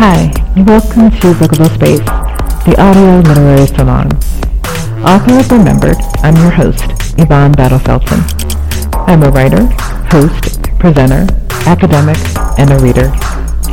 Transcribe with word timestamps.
Hi, 0.00 0.32
welcome 0.56 1.10
to 1.10 1.34
Bookable 1.36 1.68
Space, 1.74 2.00
the 2.64 2.74
audio 2.80 3.20
literary 3.20 3.66
salon. 3.66 4.08
Author 5.04 5.38
of 5.38 5.52
Remembered, 5.52 5.98
I'm 6.24 6.34
your 6.36 6.50
host, 6.50 6.88
Yvonne 7.20 7.52
Battle 7.52 7.78
Felton. 7.78 8.24
I'm 9.04 9.22
a 9.24 9.28
writer, 9.28 9.66
host, 10.08 10.72
presenter, 10.80 11.28
academic, 11.68 12.16
and 12.56 12.72
a 12.72 12.78
reader. 12.78 13.12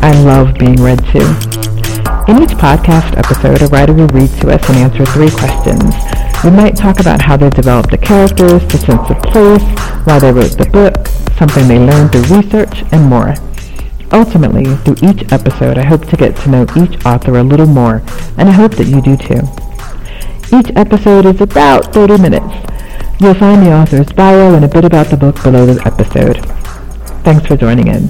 I 0.04 0.12
love 0.28 0.56
being 0.60 0.76
read 0.84 1.00
to. 1.16 1.24
In 2.28 2.44
each 2.44 2.60
podcast 2.60 3.16
episode, 3.16 3.62
a 3.62 3.68
writer 3.68 3.94
will 3.94 4.12
read 4.12 4.30
to 4.42 4.52
us 4.52 4.68
and 4.68 4.80
answer 4.80 5.06
three 5.06 5.32
questions. 5.32 5.96
We 6.44 6.52
might 6.52 6.76
talk 6.76 7.00
about 7.00 7.22
how 7.22 7.38
they 7.38 7.50
developed 7.52 7.92
the 7.92 7.98
characters, 7.98 8.68
the 8.68 8.78
sense 8.80 9.10
of 9.10 9.24
place, 9.24 9.64
why 10.04 10.20
they 10.20 10.34
wrote 10.34 10.60
the 10.60 10.68
book, 10.76 11.08
something 11.38 11.70
they 11.70 11.80
learned 11.80 12.12
through 12.12 12.36
research, 12.36 12.84
and 12.92 13.06
more. 13.06 13.34
Ultimately, 14.12 14.64
through 14.78 15.10
each 15.10 15.32
episode, 15.34 15.78
I 15.78 15.86
hope 15.86 16.06
to 16.08 16.16
get 16.18 16.36
to 16.38 16.50
know 16.50 16.66
each 16.78 17.06
author 17.06 17.38
a 17.38 17.44
little 17.44 17.68
more, 17.68 18.02
and 18.38 18.48
I 18.48 18.52
hope 18.52 18.76
that 18.76 18.88
you 18.88 19.02
do 19.02 19.18
too. 19.18 19.42
Each 20.58 20.72
episode 20.78 21.26
is 21.26 21.42
about 21.42 21.94
30 21.94 22.18
minutes. 22.22 22.56
You'll 23.20 23.34
find 23.34 23.66
the 23.66 23.74
author's 23.74 24.12
bio 24.14 24.56
and 24.56 24.64
a 24.64 24.68
bit 24.68 24.86
about 24.86 25.08
the 25.08 25.18
book 25.18 25.42
below 25.44 25.66
the 25.66 25.86
episode. 25.86 26.38
Thanks 27.24 27.46
for 27.46 27.58
joining 27.58 27.88
in. 27.88 28.08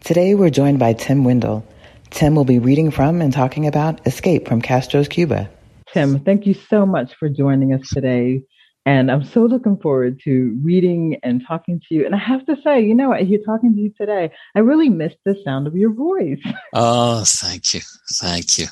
Today 0.00 0.34
we're 0.34 0.50
joined 0.50 0.78
by 0.78 0.92
Tim 0.92 1.22
Wendel. 1.22 1.64
Tim 2.10 2.34
will 2.34 2.44
be 2.44 2.58
reading 2.58 2.90
from 2.90 3.22
and 3.22 3.32
talking 3.32 3.66
about 3.66 4.06
Escape 4.06 4.48
from 4.48 4.60
Castro's 4.60 5.08
Cuba. 5.08 5.48
Tim, 5.94 6.18
thank 6.18 6.44
you 6.44 6.54
so 6.54 6.84
much 6.84 7.14
for 7.14 7.28
joining 7.28 7.72
us 7.72 7.88
today. 7.88 8.42
And 8.84 9.12
I'm 9.12 9.22
so 9.22 9.42
looking 9.42 9.76
forward 9.78 10.20
to 10.24 10.58
reading 10.60 11.20
and 11.22 11.40
talking 11.46 11.80
to 11.88 11.94
you. 11.94 12.04
And 12.04 12.16
I 12.16 12.18
have 12.18 12.44
to 12.46 12.56
say, 12.64 12.80
you 12.80 12.96
know, 12.96 13.10
what, 13.10 13.20
here 13.20 13.38
talking 13.46 13.72
to 13.72 13.80
you 13.80 13.92
today, 13.96 14.32
I 14.56 14.58
really 14.58 14.88
missed 14.88 15.18
the 15.24 15.36
sound 15.44 15.68
of 15.68 15.76
your 15.76 15.94
voice. 15.94 16.40
Oh, 16.74 17.22
thank 17.24 17.74
you. 17.74 17.80
Thank 18.14 18.58
you. 18.58 18.66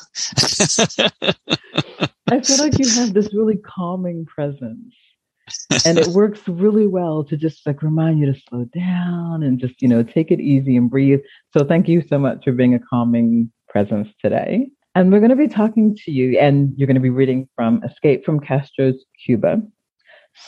I 2.28 2.41
feel 2.41 2.59
like 2.59 2.77
you 2.81 2.91
have 2.91 3.15
this 3.15 3.33
really 3.33 3.59
calming 3.59 4.27
presence. 4.27 4.93
and 5.87 5.98
it 5.98 6.09
works 6.09 6.41
really 6.48 6.89
well 6.89 7.23
to 7.23 7.37
just 7.37 7.65
like 7.67 7.83
remind 7.83 8.19
you 8.19 8.33
to 8.33 8.41
slow 8.48 8.65
down 8.75 9.45
and 9.45 9.61
just, 9.61 9.81
you 9.81 9.87
know, 9.87 10.03
take 10.03 10.33
it 10.33 10.41
easy 10.41 10.77
and 10.77 10.91
breathe. 10.91 11.20
So 11.56 11.65
thank 11.65 11.87
you 11.87 12.03
so 12.03 12.19
much 12.19 12.43
for 12.43 12.50
being 12.50 12.75
a 12.75 12.81
calming 12.81 13.53
presence 13.69 14.09
today. 14.20 14.70
And 14.95 15.11
we're 15.11 15.21
going 15.21 15.31
to 15.31 15.37
be 15.37 15.48
talking 15.48 15.97
to 16.05 16.11
you, 16.11 16.39
and 16.39 16.75
you're 16.77 16.87
going 16.87 16.97
to 16.97 17.01
be 17.01 17.11
reading 17.11 17.48
from 17.57 17.83
Escape 17.83 18.25
from 18.25 18.41
Castro's 18.41 19.05
Cuba. 19.25 19.62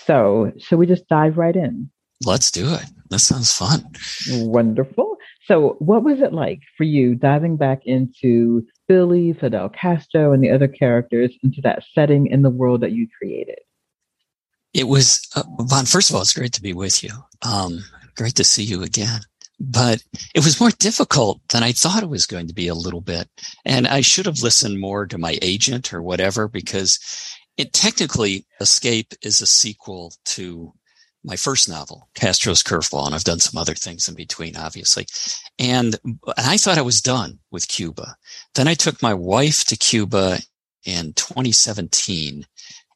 So, 0.05 0.53
should 0.59 0.79
we 0.79 0.87
just 0.87 1.09
dive 1.09 1.39
right 1.39 1.57
in? 1.57 1.91
Let's 2.25 2.51
do 2.51 2.73
it. 2.75 2.85
That 3.11 3.21
sounds 3.21 3.53
fun. 3.53 3.85
Wonderful. 4.29 5.17
So, 5.47 5.77
what 5.79 6.05
was 6.05 6.21
it 6.21 6.33
like 6.33 6.61
for 6.77 6.85
you 6.85 7.15
diving 7.15 7.57
back 7.57 7.83
into 7.87 8.67
Billy, 8.87 9.33
Fidel 9.33 9.71
Castro, 9.71 10.33
and 10.33 10.43
the 10.43 10.51
other 10.51 10.69
characters 10.69 11.35
into 11.43 11.61
that 11.63 11.83
setting 11.95 12.27
in 12.27 12.43
the 12.43 12.51
world 12.51 12.83
that 12.83 12.93
you 12.93 13.09
created? 13.19 13.59
It 14.75 14.89
was, 14.89 15.27
uh, 15.37 15.45
Von, 15.61 15.87
first 15.87 16.11
of 16.11 16.17
all, 16.17 16.23
it's 16.23 16.35
great 16.35 16.53
to 16.55 16.63
be 16.63 16.73
with 16.73 17.03
you. 17.03 17.11
Um, 17.43 17.85
great 18.17 18.35
to 18.37 18.45
see 18.45 18.65
you 18.65 18.83
again 18.83 19.21
but 19.61 20.03
it 20.35 20.45
was 20.45 20.61
more 20.61 20.71
difficult 20.71 21.41
than 21.51 21.63
I 21.63 21.73
thought 21.73 22.03
it 22.03 22.09
was 22.09 22.27
going 22.27 22.49
to 22.49 22.55
be 22.55 22.69
a 22.69 22.75
little 22.75 23.01
bit. 23.01 23.29
And 23.65 23.87
I 23.87 24.01
should 24.01 24.27
have 24.27 24.43
listened 24.43 24.81
more 24.81 25.07
to 25.07 25.19
my 25.19 25.39
agent 25.43 25.93
or 25.93 26.03
whatever, 26.03 26.49
because 26.49 26.99
it 27.57 27.73
technically 27.73 28.47
Escape 28.61 29.15
is 29.23 29.41
a 29.41 29.47
sequel 29.47 30.13
to 30.27 30.73
my 31.25 31.37
first 31.37 31.69
novel, 31.69 32.09
Castro's 32.15 32.63
Curveball. 32.63 33.07
And 33.07 33.15
I've 33.15 33.25
done 33.25 33.41
some 33.41 33.59
other 33.59 33.75
things 33.75 34.09
in 34.09 34.15
between, 34.15 34.57
obviously. 34.57 35.07
And, 35.59 35.97
and 36.05 36.21
I 36.37 36.57
thought 36.59 36.79
I 36.79 36.83
was 36.83 37.01
done 37.01 37.39
with 37.51 37.69
Cuba. 37.69 38.17
Then 38.55 38.69
I 38.69 38.75
took 38.75 39.01
my 39.01 39.15
wife 39.15 39.65
to 39.67 39.77
Cuba 39.77 40.41
in 40.85 41.15
2017. 41.15 42.45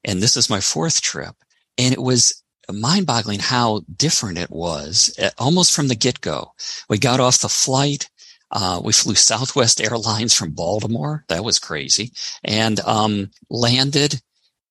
And 0.05 0.21
this 0.21 0.37
is 0.37 0.51
my 0.51 0.61
fourth 0.61 1.01
trip. 1.01 1.35
And 1.79 1.95
it 1.95 2.03
was 2.03 2.43
mind 2.73 3.07
boggling 3.07 3.41
how 3.41 3.83
different 3.97 4.39
it 4.39 4.51
was 4.51 5.15
eh, 5.19 5.31
almost 5.39 5.75
from 5.75 5.89
the 5.89 5.95
get 5.95 6.21
go. 6.21 6.53
We 6.89 6.99
got 6.99 7.21
off 7.21 7.41
the 7.41 7.49
flight. 7.49 8.09
Uh, 8.51 8.81
we 8.83 8.93
flew 8.93 9.15
Southwest 9.15 9.81
Airlines 9.81 10.35
from 10.35 10.53
Baltimore. 10.53 11.25
That 11.29 11.45
was 11.45 11.59
crazy. 11.59 12.13
And, 12.45 12.81
um, 12.81 13.31
landed. 13.51 14.21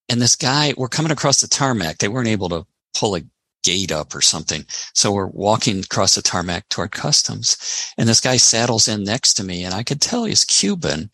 And 0.10 0.22
this 0.22 0.36
guy, 0.36 0.74
we're 0.78 0.88
coming 0.88 1.12
across 1.12 1.42
the 1.42 1.48
tarmac. 1.48 1.98
They 1.98 2.08
weren't 2.08 2.30
able 2.30 2.50
to 2.50 2.66
pull 2.98 3.16
a 3.16 3.22
gate 3.64 3.92
up 3.92 4.16
or 4.16 4.22
something. 4.22 4.66
So 4.94 5.12
we're 5.12 5.28
walking 5.28 5.80
across 5.80 6.16
the 6.16 6.22
tarmac 6.22 6.70
toward 6.70 6.92
customs. 6.92 7.94
And 7.98 8.08
this 8.08 8.22
guy 8.22 8.38
saddles 8.38 8.88
in 8.88 9.04
next 9.04 9.34
to 9.36 9.44
me 9.44 9.64
and 9.64 9.74
I 9.74 9.84
could 9.84 10.02
tell 10.02 10.24
he's 10.24 10.46
Cuban. 10.46 11.12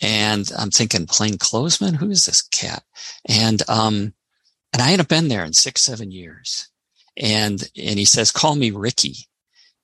And 0.00 0.50
I'm 0.58 0.70
thinking 0.70 1.06
plainclothesman, 1.06 1.94
who 1.94 2.10
is 2.10 2.26
this 2.26 2.42
cat? 2.42 2.82
And, 3.28 3.62
um, 3.68 4.14
and 4.72 4.82
I 4.82 4.88
hadn't 4.88 5.08
been 5.08 5.28
there 5.28 5.44
in 5.44 5.52
six, 5.52 5.82
seven 5.82 6.10
years. 6.10 6.68
And, 7.16 7.62
and 7.76 7.98
he 7.98 8.04
says, 8.04 8.30
call 8.30 8.54
me 8.54 8.70
Ricky. 8.70 9.28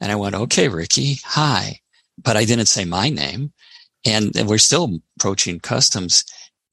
And 0.00 0.10
I 0.10 0.16
went, 0.16 0.34
okay, 0.34 0.69
Ricky, 0.69 1.19
hi. 1.25 1.81
But 2.22 2.37
I 2.37 2.44
didn't 2.44 2.66
say 2.66 2.84
my 2.84 3.10
name. 3.10 3.53
And, 4.06 4.32
we're 4.47 4.59
still 4.59 5.00
approaching 5.19 5.60
customs. 5.60 6.25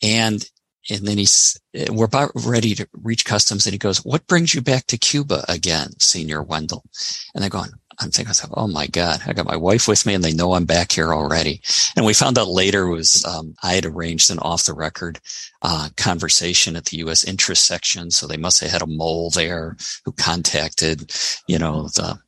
And, 0.01 0.47
and 0.89 1.07
then 1.07 1.17
he's, 1.17 1.59
we're 1.89 2.05
about 2.05 2.31
ready 2.35 2.75
to 2.75 2.87
reach 2.93 3.25
customs. 3.25 3.65
And 3.65 3.73
he 3.73 3.79
goes, 3.79 4.05
what 4.05 4.27
brings 4.27 4.53
you 4.53 4.61
back 4.61 4.85
to 4.87 4.97
Cuba 4.97 5.43
again, 5.49 5.99
Senior 5.99 6.41
Wendel? 6.43 6.83
And 7.33 7.41
they're 7.41 7.49
going, 7.49 7.71
I'm 7.99 8.11
thinking, 8.11 8.33
oh 8.53 8.67
my 8.67 8.87
God, 8.87 9.21
I 9.25 9.33
got 9.33 9.45
my 9.45 9.55
wife 9.55 9.87
with 9.87 10.05
me 10.05 10.13
and 10.13 10.23
they 10.23 10.33
know 10.33 10.53
I'm 10.53 10.65
back 10.65 10.91
here 10.91 11.13
already. 11.13 11.61
And 11.95 12.05
we 12.05 12.13
found 12.13 12.37
out 12.37 12.47
later 12.47 12.87
was, 12.87 13.23
um, 13.25 13.55
I 13.63 13.73
had 13.73 13.85
arranged 13.85 14.31
an 14.31 14.39
off 14.39 14.65
the 14.65 14.73
record, 14.73 15.19
uh, 15.61 15.89
conversation 15.97 16.75
at 16.75 16.85
the 16.85 16.97
U.S. 16.97 17.23
interest 17.23 17.65
section. 17.65 18.11
So 18.11 18.27
they 18.27 18.37
must 18.37 18.61
have 18.61 18.71
had 18.71 18.81
a 18.81 18.87
mole 18.87 19.29
there 19.29 19.77
who 20.03 20.11
contacted, 20.11 21.11
you 21.47 21.57
know, 21.57 21.83
the 21.83 22.19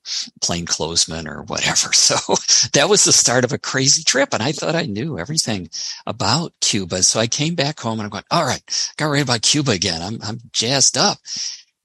plainclothesman 0.42 1.28
or 1.28 1.44
whatever. 1.44 1.92
So 1.98 2.36
that 2.72 2.88
was 2.88 3.04
the 3.04 3.12
start 3.12 3.44
of 3.44 3.52
a 3.52 3.58
crazy 3.58 4.02
trip. 4.04 4.30
And 4.34 4.42
I 4.42 4.54
thought 4.54 4.76
I 4.76 4.86
knew 4.86 5.20
everything 5.20 5.70
about 6.06 6.54
Cuba. 6.62 7.04
So 7.04 7.20
I 7.20 7.28
came 7.28 7.54
back 7.54 7.80
home 7.80 8.00
and 8.00 8.04
I'm 8.04 8.10
going, 8.10 8.24
all 8.32 8.46
right, 8.46 8.64
got 8.98 9.08
ready 9.08 9.24
about 9.24 9.42
Cuba 9.42 9.72
again. 9.72 10.02
I'm, 10.02 10.20
I'm 10.24 10.40
jazzed 10.54 10.98
up. 10.98 11.18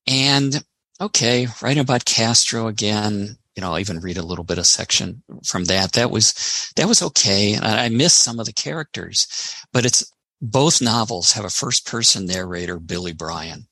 And 0.06 0.64
okay, 1.00 1.48
writing 1.60 1.80
about 1.80 2.04
Castro 2.04 2.68
again, 2.68 3.36
you 3.56 3.60
know, 3.60 3.72
I'll 3.72 3.78
even 3.78 4.00
read 4.00 4.16
a 4.16 4.24
little 4.24 4.44
bit 4.44 4.58
of 4.58 4.66
section 4.66 5.22
from 5.44 5.64
that. 5.64 5.92
That 5.92 6.10
was, 6.10 6.72
that 6.76 6.88
was 6.88 7.02
okay. 7.02 7.54
And 7.54 7.64
I 7.64 7.88
missed 7.88 8.18
some 8.18 8.40
of 8.40 8.46
the 8.46 8.52
characters, 8.52 9.26
but 9.72 9.84
it's 9.84 10.10
both 10.40 10.82
novels 10.82 11.32
have 11.32 11.44
a 11.44 11.50
first 11.50 11.86
person 11.86 12.26
narrator, 12.26 12.78
Billy 12.78 13.12
Bryan, 13.12 13.66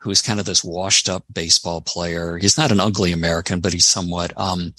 who 0.00 0.10
is 0.10 0.22
kind 0.22 0.40
of 0.40 0.46
this 0.46 0.64
washed 0.64 1.08
up 1.08 1.24
baseball 1.32 1.80
player. 1.80 2.38
He's 2.38 2.56
not 2.56 2.72
an 2.72 2.80
ugly 2.80 3.12
American, 3.12 3.60
but 3.60 3.72
he's 3.72 3.86
somewhat, 3.86 4.32
um, 4.36 4.74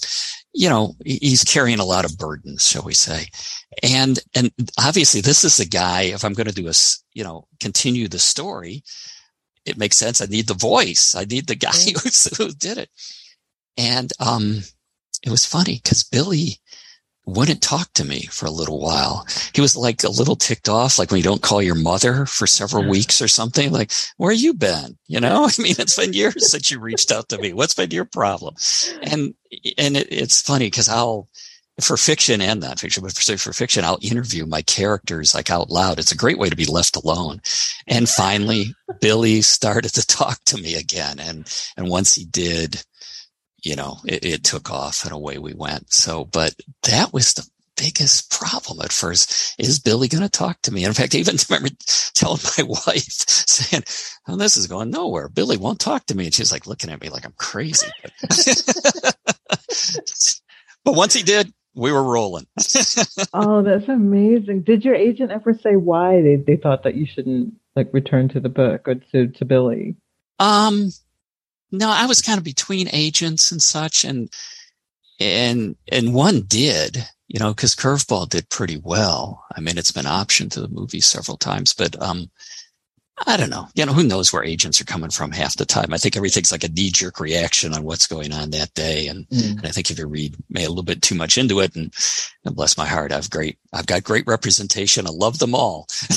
you 0.52 0.68
know, 0.68 0.94
he's 1.04 1.44
carrying 1.44 1.78
a 1.78 1.84
lot 1.84 2.04
of 2.04 2.18
burdens, 2.18 2.66
shall 2.66 2.82
we 2.82 2.94
say. 2.94 3.26
And, 3.82 4.18
and 4.34 4.50
obviously 4.78 5.20
this 5.20 5.44
is 5.44 5.60
a 5.60 5.68
guy, 5.68 6.02
if 6.02 6.24
I'm 6.24 6.32
going 6.32 6.48
to 6.48 6.54
do 6.54 6.68
a, 6.68 6.72
you 7.12 7.22
know, 7.22 7.46
continue 7.60 8.08
the 8.08 8.18
story, 8.18 8.82
it 9.66 9.76
makes 9.76 9.96
sense. 9.96 10.20
I 10.20 10.26
need 10.26 10.46
the 10.46 10.54
voice. 10.54 11.14
I 11.16 11.24
need 11.24 11.46
the 11.46 11.56
guy 11.56 11.72
who, 11.84 12.44
who 12.44 12.52
did 12.52 12.78
it. 12.78 12.90
And, 13.76 14.10
um, 14.20 14.62
it 15.22 15.30
was 15.30 15.44
funny 15.44 15.80
because 15.82 16.04
Billy 16.04 16.60
wouldn't 17.26 17.60
talk 17.60 17.92
to 17.94 18.04
me 18.04 18.22
for 18.26 18.46
a 18.46 18.50
little 18.50 18.80
while. 18.80 19.26
He 19.52 19.60
was 19.60 19.76
like 19.76 20.04
a 20.04 20.08
little 20.08 20.36
ticked 20.36 20.68
off, 20.68 20.98
like 20.98 21.10
when 21.10 21.18
you 21.18 21.24
don't 21.24 21.42
call 21.42 21.60
your 21.60 21.74
mother 21.74 22.24
for 22.24 22.46
several 22.46 22.84
yeah. 22.84 22.90
weeks 22.90 23.20
or 23.20 23.26
something, 23.26 23.72
like, 23.72 23.90
where 24.16 24.32
you 24.32 24.54
been? 24.54 24.96
You 25.08 25.20
know, 25.20 25.44
I 25.58 25.60
mean, 25.60 25.74
it's 25.78 25.96
been 25.96 26.12
years 26.12 26.50
since 26.50 26.70
you 26.70 26.78
reached 26.78 27.10
out 27.10 27.28
to 27.30 27.38
me. 27.38 27.52
What's 27.52 27.74
been 27.74 27.90
your 27.90 28.04
problem? 28.04 28.54
And, 29.02 29.34
and 29.76 29.96
it, 29.96 30.06
it's 30.10 30.40
funny 30.40 30.66
because 30.66 30.88
I'll, 30.88 31.28
for 31.80 31.96
fiction 31.96 32.40
and 32.40 32.62
nonfiction, 32.62 33.02
but 33.02 33.12
for, 33.12 33.36
for 33.36 33.52
fiction, 33.52 33.84
I'll 33.84 33.98
interview 34.00 34.46
my 34.46 34.62
characters 34.62 35.34
like 35.34 35.50
out 35.50 35.68
loud. 35.68 35.98
It's 35.98 36.12
a 36.12 36.16
great 36.16 36.38
way 36.38 36.48
to 36.48 36.56
be 36.56 36.64
left 36.64 36.96
alone. 36.96 37.42
And 37.88 38.08
finally, 38.08 38.74
Billy 39.00 39.42
started 39.42 39.92
to 39.94 40.06
talk 40.06 40.42
to 40.46 40.58
me 40.58 40.76
again. 40.76 41.18
And, 41.18 41.52
and 41.76 41.90
once 41.90 42.14
he 42.14 42.24
did, 42.24 42.82
you 43.62 43.76
know, 43.76 43.98
it, 44.04 44.24
it 44.24 44.44
took 44.44 44.70
off 44.70 45.04
and 45.04 45.12
away 45.12 45.38
we 45.38 45.54
went. 45.54 45.92
So, 45.92 46.24
but 46.24 46.54
that 46.84 47.12
was 47.12 47.34
the 47.34 47.48
biggest 47.76 48.30
problem 48.30 48.80
at 48.80 48.92
first. 48.92 49.54
Is 49.58 49.78
Billy 49.78 50.08
going 50.08 50.22
to 50.22 50.28
talk 50.28 50.60
to 50.62 50.72
me? 50.72 50.84
And 50.84 50.88
in 50.88 50.94
fact, 50.94 51.14
I 51.16 51.18
even 51.18 51.36
remember 51.48 51.74
telling 52.14 52.40
my 52.58 52.64
wife 52.86 53.06
saying, 53.08 53.84
oh, 54.28 54.36
this 54.36 54.56
is 54.56 54.66
going 54.66 54.90
nowhere. 54.90 55.28
Billy 55.28 55.56
won't 55.56 55.80
talk 55.80 56.06
to 56.06 56.16
me. 56.16 56.26
And 56.26 56.34
she's 56.34 56.52
like 56.52 56.66
looking 56.66 56.90
at 56.90 57.00
me 57.00 57.08
like 57.08 57.24
I'm 57.24 57.34
crazy. 57.36 57.86
but 60.84 60.94
once 60.94 61.14
he 61.14 61.22
did, 61.22 61.52
we 61.74 61.92
were 61.92 62.02
rolling. 62.02 62.46
oh, 63.34 63.62
that's 63.62 63.88
amazing. 63.88 64.62
Did 64.62 64.84
your 64.84 64.94
agent 64.94 65.30
ever 65.30 65.52
say 65.52 65.76
why 65.76 66.22
they, 66.22 66.36
they 66.36 66.56
thought 66.56 66.84
that 66.84 66.94
you 66.94 67.06
shouldn't 67.06 67.54
like 67.74 67.92
return 67.92 68.30
to 68.30 68.40
the 68.40 68.48
book 68.48 68.88
or 68.88 68.94
to, 69.12 69.28
to 69.28 69.44
Billy? 69.44 69.96
Um, 70.38 70.90
no, 71.70 71.90
I 71.90 72.06
was 72.06 72.22
kind 72.22 72.38
of 72.38 72.44
between 72.44 72.88
agents 72.92 73.50
and 73.50 73.62
such, 73.62 74.04
and 74.04 74.30
and 75.20 75.76
and 75.90 76.14
one 76.14 76.42
did, 76.42 77.06
you 77.28 77.38
know, 77.40 77.52
because 77.52 77.74
Curveball 77.74 78.28
did 78.28 78.48
pretty 78.50 78.76
well. 78.76 79.44
I 79.56 79.60
mean, 79.60 79.78
it's 79.78 79.92
been 79.92 80.04
optioned 80.04 80.52
to 80.52 80.60
the 80.60 80.68
movie 80.68 81.00
several 81.00 81.36
times, 81.36 81.74
but 81.74 82.00
um, 82.00 82.30
I 83.24 83.38
don't 83.38 83.48
know. 83.48 83.68
You 83.74 83.86
know, 83.86 83.94
who 83.94 84.02
knows 84.02 84.30
where 84.30 84.44
agents 84.44 84.78
are 84.80 84.84
coming 84.84 85.08
from 85.08 85.32
half 85.32 85.56
the 85.56 85.64
time. 85.64 85.94
I 85.94 85.96
think 85.96 86.16
everything's 86.16 86.52
like 86.52 86.64
a 86.64 86.68
knee 86.68 86.90
jerk 86.90 87.18
reaction 87.18 87.72
on 87.72 87.82
what's 87.82 88.06
going 88.06 88.30
on 88.32 88.50
that 88.50 88.74
day. 88.74 89.06
And, 89.06 89.26
mm. 89.28 89.52
and, 89.52 89.66
I 89.66 89.70
think 89.70 89.90
if 89.90 89.98
you 89.98 90.06
read 90.06 90.36
may 90.50 90.64
a 90.64 90.68
little 90.68 90.84
bit 90.84 91.00
too 91.00 91.14
much 91.14 91.38
into 91.38 91.60
it 91.60 91.74
and, 91.76 91.94
and, 92.44 92.54
bless 92.54 92.76
my 92.76 92.86
heart, 92.86 93.12
I've 93.12 93.30
great, 93.30 93.58
I've 93.72 93.86
got 93.86 94.04
great 94.04 94.26
representation. 94.26 95.06
I 95.06 95.10
love 95.10 95.38
them 95.38 95.54
all, 95.54 95.86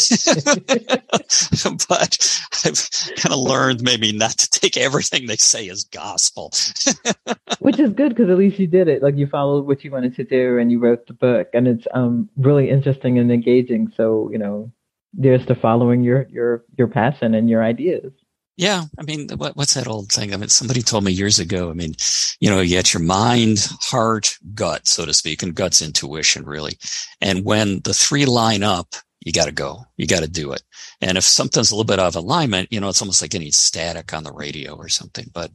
but 1.87 2.39
I've 2.65 2.89
kind 3.15 3.33
of 3.33 3.39
learned 3.39 3.81
maybe 3.81 4.11
not 4.11 4.31
to 4.31 4.49
take 4.49 4.75
everything 4.75 5.25
they 5.27 5.37
say 5.37 5.69
as 5.69 5.85
gospel. 5.85 6.51
Which 7.59 7.79
is 7.79 7.93
good 7.93 8.09
because 8.09 8.29
at 8.29 8.37
least 8.37 8.59
you 8.59 8.67
did 8.67 8.89
it. 8.89 9.01
Like 9.01 9.15
you 9.15 9.27
followed 9.27 9.65
what 9.65 9.85
you 9.85 9.91
wanted 9.91 10.17
to 10.17 10.25
do 10.25 10.57
and 10.57 10.69
you 10.69 10.79
wrote 10.79 11.07
the 11.07 11.13
book 11.13 11.47
and 11.53 11.65
it's 11.65 11.87
um, 11.93 12.29
really 12.35 12.69
interesting 12.69 13.19
and 13.19 13.31
engaging. 13.31 13.93
So, 13.95 14.29
you 14.31 14.37
know, 14.37 14.71
there's 15.13 15.45
to 15.47 15.55
following 15.55 16.03
your 16.03 16.27
your 16.29 16.65
your 16.77 16.87
passion 16.87 17.33
and 17.33 17.49
your 17.49 17.63
ideas. 17.63 18.11
Yeah, 18.57 18.83
I 18.99 19.03
mean, 19.03 19.29
what, 19.37 19.55
what's 19.55 19.75
that 19.75 19.87
old 19.87 20.11
thing? 20.11 20.33
I 20.33 20.37
mean, 20.37 20.49
somebody 20.49 20.81
told 20.81 21.05
me 21.05 21.13
years 21.13 21.39
ago. 21.39 21.69
I 21.69 21.73
mean, 21.73 21.95
you 22.41 22.49
know, 22.49 22.59
you 22.59 22.75
get 22.75 22.93
your 22.93 23.01
mind, 23.01 23.65
heart, 23.79 24.37
gut, 24.53 24.85
so 24.85 25.05
to 25.05 25.13
speak, 25.13 25.41
and 25.41 25.55
gut's 25.55 25.81
intuition, 25.81 26.43
really. 26.43 26.77
And 27.21 27.45
when 27.45 27.79
the 27.85 27.93
three 27.93 28.25
line 28.25 28.61
up, 28.63 28.95
you 29.21 29.31
got 29.31 29.45
to 29.45 29.53
go. 29.53 29.85
You 29.95 30.07
got 30.07 30.23
to 30.23 30.29
do 30.29 30.51
it. 30.51 30.61
And 30.99 31.17
if 31.17 31.23
something's 31.23 31.71
a 31.71 31.73
little 31.73 31.85
bit 31.85 31.99
out 31.99 32.07
of 32.07 32.15
alignment, 32.17 32.67
you 32.69 32.81
know, 32.81 32.89
it's 32.89 33.01
almost 33.01 33.21
like 33.21 33.31
getting 33.31 33.51
static 33.53 34.13
on 34.13 34.25
the 34.25 34.33
radio 34.33 34.75
or 34.75 34.89
something. 34.89 35.27
But 35.33 35.51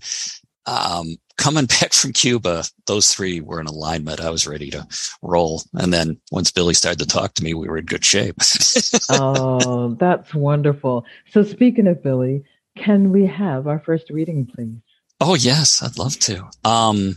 um, 0.65 1.17
coming 1.37 1.67
back 1.81 1.93
from 1.93 2.13
Cuba, 2.13 2.65
those 2.87 3.13
three 3.13 3.41
were 3.41 3.61
in 3.61 3.67
alignment. 3.67 4.21
I 4.21 4.31
was 4.31 4.47
ready 4.47 4.71
to 4.71 4.87
roll. 5.23 5.63
And 5.75 5.93
then 5.93 6.19
once 6.31 6.51
Billy 6.51 6.75
started 6.75 7.01
to 7.01 7.07
talk 7.07 7.35
to 7.35 7.45
me, 7.45 7.55
we 7.55 7.69
were 7.69 7.79
in 7.79 7.87
good 7.87 8.05
shape. 8.05 8.37
oh, 9.11 9.95
that's 9.95 10.35
wonderful. 10.35 11.05
So 11.31 11.43
speaking 11.43 11.87
of 11.87 12.03
Billy, 12.03 12.45
can 12.77 13.13
we 13.13 13.27
have 13.27 13.67
our 13.67 13.79
first 13.79 14.11
reading, 14.11 14.47
please? 14.47 14.77
Oh, 15.21 15.35
yes, 15.35 15.83
I'd 15.83 15.99
love 15.99 16.19
to. 16.21 16.49
Um, 16.65 17.17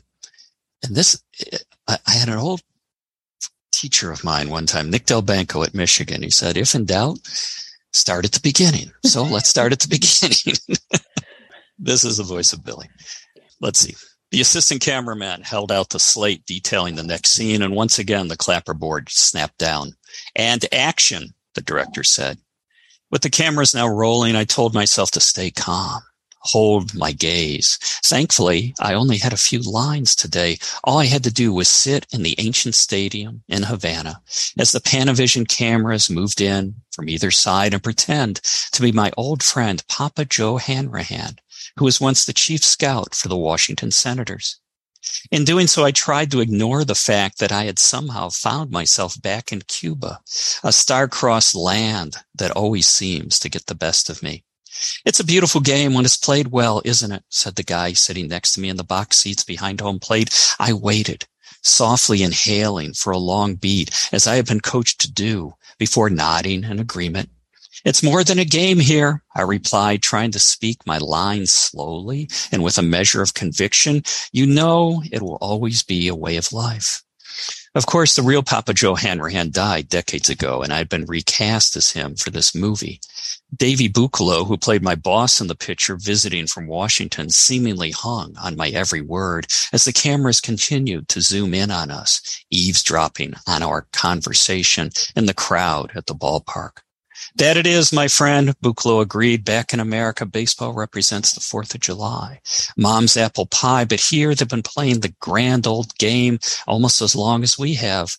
and 0.83 0.95
this, 0.95 1.21
I, 1.87 1.97
I 2.05 2.11
had 2.11 2.29
an 2.29 2.37
old 2.37 2.61
teacher 3.71 4.11
of 4.11 4.23
mine 4.23 4.49
one 4.49 4.65
time, 4.65 4.89
Nick 4.89 5.05
Delbanco 5.05 5.65
at 5.65 5.73
Michigan. 5.73 6.23
He 6.23 6.29
said, 6.29 6.57
if 6.57 6.75
in 6.75 6.85
doubt, 6.85 7.19
start 7.93 8.25
at 8.25 8.31
the 8.31 8.39
beginning. 8.41 8.91
So 9.03 9.23
let's 9.23 9.49
start 9.49 9.71
at 9.71 9.79
the 9.79 9.87
beginning. 9.89 10.79
this 11.79 12.03
is 12.03 12.17
the 12.17 12.23
voice 12.23 12.53
of 12.53 12.63
Billy. 12.63 12.89
Let's 13.59 13.79
see. 13.79 13.95
The 14.31 14.41
assistant 14.41 14.81
cameraman 14.81 15.43
held 15.43 15.71
out 15.71 15.89
the 15.89 15.99
slate 15.99 16.45
detailing 16.45 16.95
the 16.95 17.03
next 17.03 17.31
scene, 17.31 17.61
and 17.61 17.73
once 17.73 17.97
again 17.97 18.27
the 18.27 18.37
clapperboard 18.37 19.09
snapped 19.09 19.57
down. 19.57 19.93
And 20.35 20.65
action, 20.73 21.33
the 21.55 21.61
director 21.61 22.03
said. 22.03 22.37
With 23.09 23.21
the 23.21 23.29
cameras 23.29 23.73
now 23.73 23.87
rolling, 23.87 24.35
I 24.35 24.43
told 24.43 24.73
myself 24.73 25.11
to 25.11 25.21
stay 25.21 25.49
calm, 25.49 26.01
hold 26.39 26.93
my 26.93 27.13
gaze. 27.13 27.77
Thankfully, 28.03 28.75
I 28.81 28.93
only 28.95 29.17
had 29.17 29.31
a 29.31 29.37
few 29.37 29.59
lines 29.61 30.13
today. 30.13 30.57
All 30.83 30.97
I 30.99 31.05
had 31.05 31.23
to 31.23 31.33
do 31.33 31.53
was 31.53 31.69
sit 31.69 32.05
in 32.11 32.23
the 32.23 32.35
ancient 32.37 32.75
stadium 32.75 33.43
in 33.47 33.63
Havana 33.63 34.21
as 34.59 34.73
the 34.73 34.81
Panavision 34.81 35.47
cameras 35.47 36.09
moved 36.09 36.41
in 36.41 36.75
from 36.91 37.07
either 37.07 37.31
side 37.31 37.73
and 37.73 37.81
pretend 37.81 38.41
to 38.73 38.81
be 38.81 38.91
my 38.91 39.11
old 39.15 39.41
friend 39.41 39.83
Papa 39.87 40.25
Joe 40.25 40.57
Hanrahan 40.57 41.37
who 41.77 41.85
was 41.85 42.01
once 42.01 42.25
the 42.25 42.33
chief 42.33 42.63
scout 42.63 43.15
for 43.15 43.27
the 43.27 43.37
Washington 43.37 43.91
Senators. 43.91 44.59
In 45.31 45.45
doing 45.45 45.67
so, 45.67 45.85
I 45.85 45.91
tried 45.91 46.31
to 46.31 46.41
ignore 46.41 46.83
the 46.83 46.95
fact 46.95 47.39
that 47.39 47.51
I 47.51 47.63
had 47.65 47.79
somehow 47.79 48.29
found 48.29 48.71
myself 48.71 49.21
back 49.21 49.51
in 49.51 49.61
Cuba, 49.61 50.19
a 50.63 50.71
star-crossed 50.71 51.55
land 51.55 52.17
that 52.35 52.51
always 52.51 52.87
seems 52.87 53.39
to 53.39 53.49
get 53.49 53.67
the 53.67 53.75
best 53.75 54.09
of 54.09 54.23
me. 54.23 54.43
It's 55.05 55.19
a 55.19 55.25
beautiful 55.25 55.61
game 55.61 55.93
when 55.93 56.05
it's 56.05 56.17
played 56.17 56.47
well, 56.47 56.81
isn't 56.83 57.11
it? 57.11 57.23
said 57.29 57.55
the 57.55 57.63
guy 57.63 57.93
sitting 57.93 58.27
next 58.27 58.53
to 58.53 58.59
me 58.59 58.69
in 58.69 58.77
the 58.77 58.83
box 58.83 59.17
seats 59.17 59.43
behind 59.43 59.81
home 59.81 59.99
plate. 59.99 60.55
I 60.59 60.73
waited, 60.73 61.25
softly 61.63 62.21
inhaling 62.21 62.93
for 62.93 63.11
a 63.11 63.17
long 63.17 63.55
beat, 63.55 64.09
as 64.11 64.27
I 64.27 64.35
had 64.35 64.45
been 64.45 64.61
coached 64.61 64.99
to 65.01 65.11
do, 65.11 65.53
before 65.77 66.09
nodding 66.09 66.63
in 66.63 66.79
agreement. 66.79 67.29
It's 67.87 68.03
more 68.03 68.21
than 68.21 68.37
a 68.37 68.43
game 68.43 68.79
here, 68.79 69.23
I 69.33 69.43
replied, 69.43 70.03
trying 70.03 70.31
to 70.31 70.39
speak 70.39 70.85
my 70.85 70.97
lines 70.97 71.53
slowly 71.53 72.27
and 72.51 72.61
with 72.61 72.77
a 72.77 72.81
measure 72.81 73.21
of 73.21 73.33
conviction. 73.33 74.03
You 74.33 74.45
know, 74.45 75.01
it 75.09 75.21
will 75.21 75.37
always 75.39 75.83
be 75.83 76.09
a 76.09 76.15
way 76.15 76.35
of 76.35 76.51
life. 76.51 77.01
Of 77.75 77.85
course, 77.85 78.17
the 78.17 78.23
real 78.23 78.43
Papa 78.43 78.73
Joe 78.73 78.95
Hanrahan 78.95 79.51
died 79.51 79.87
decades 79.87 80.27
ago, 80.29 80.61
and 80.61 80.73
I'd 80.73 80.89
been 80.89 81.05
recast 81.05 81.77
as 81.77 81.91
him 81.91 82.17
for 82.17 82.29
this 82.29 82.53
movie. 82.53 82.99
Davy 83.55 83.87
Buccalo, 83.87 84.45
who 84.45 84.57
played 84.57 84.83
my 84.83 84.95
boss 84.95 85.39
in 85.39 85.47
the 85.47 85.55
picture 85.55 85.95
visiting 85.95 86.45
from 86.45 86.67
Washington, 86.67 87.29
seemingly 87.29 87.91
hung 87.91 88.35
on 88.37 88.57
my 88.57 88.67
every 88.67 88.99
word 88.99 89.47
as 89.71 89.85
the 89.85 89.93
cameras 89.93 90.41
continued 90.41 91.07
to 91.07 91.21
zoom 91.21 91.53
in 91.53 91.71
on 91.71 91.89
us, 91.89 92.43
eavesdropping 92.51 93.35
on 93.47 93.63
our 93.63 93.87
conversation 93.93 94.89
in 95.15 95.25
the 95.25 95.33
crowd 95.33 95.93
at 95.95 96.07
the 96.07 96.15
ballpark. 96.15 96.79
That 97.35 97.57
it 97.57 97.67
is, 97.67 97.93
my 97.93 98.07
friend, 98.07 98.55
Buccalo 98.61 99.01
agreed. 99.01 99.45
Back 99.45 99.73
in 99.73 99.79
America, 99.79 100.25
baseball 100.25 100.73
represents 100.73 101.33
the 101.33 101.39
4th 101.39 101.75
of 101.75 101.81
July. 101.81 102.41
Mom's 102.75 103.17
apple 103.17 103.45
pie, 103.45 103.85
but 103.85 103.99
here 103.99 104.33
they've 104.33 104.47
been 104.47 104.63
playing 104.63 105.01
the 105.01 105.15
grand 105.19 105.67
old 105.67 105.95
game 105.97 106.39
almost 106.67 107.01
as 107.01 107.15
long 107.15 107.43
as 107.43 107.57
we 107.57 107.75
have, 107.75 108.17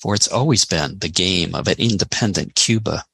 for 0.00 0.14
it's 0.14 0.28
always 0.28 0.64
been 0.64 0.98
the 0.98 1.08
game 1.08 1.54
of 1.54 1.68
an 1.68 1.76
independent 1.78 2.54
Cuba. 2.54 3.04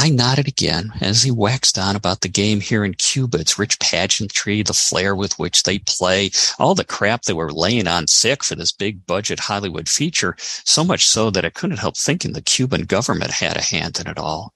I 0.00 0.10
nodded 0.10 0.46
again 0.46 0.92
as 1.00 1.24
he 1.24 1.32
waxed 1.32 1.76
on 1.76 1.96
about 1.96 2.20
the 2.20 2.28
game 2.28 2.60
here 2.60 2.84
in 2.84 2.94
Cuba, 2.94 3.38
its 3.38 3.58
rich 3.58 3.80
pageantry, 3.80 4.62
the 4.62 4.72
flair 4.72 5.12
with 5.12 5.36
which 5.40 5.64
they 5.64 5.80
play, 5.80 6.30
all 6.56 6.76
the 6.76 6.84
crap 6.84 7.22
they 7.22 7.32
were 7.32 7.52
laying 7.52 7.88
on 7.88 8.06
sick 8.06 8.44
for 8.44 8.54
this 8.54 8.70
big 8.70 9.04
budget 9.06 9.40
Hollywood 9.40 9.88
feature, 9.88 10.36
so 10.38 10.84
much 10.84 11.08
so 11.08 11.30
that 11.30 11.44
I 11.44 11.50
couldn't 11.50 11.80
help 11.80 11.96
thinking 11.96 12.32
the 12.32 12.40
Cuban 12.40 12.82
government 12.82 13.32
had 13.32 13.56
a 13.56 13.60
hand 13.60 13.98
in 13.98 14.06
it 14.06 14.18
all. 14.18 14.54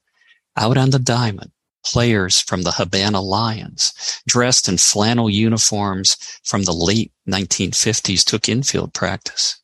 Out 0.55 0.77
on 0.77 0.91
the 0.91 0.97
diamond, 0.97 1.51
players 1.85 2.39
from 2.39 2.61
the 2.61 2.71
Havana 2.71 3.19
Lions, 3.19 4.21
dressed 4.25 4.69
in 4.69 4.77
flannel 4.77 5.29
uniforms 5.29 6.15
from 6.45 6.63
the 6.63 6.71
late 6.71 7.11
1950s, 7.27 8.23
took 8.23 8.47
infield 8.47 8.93
practice. 8.93 9.61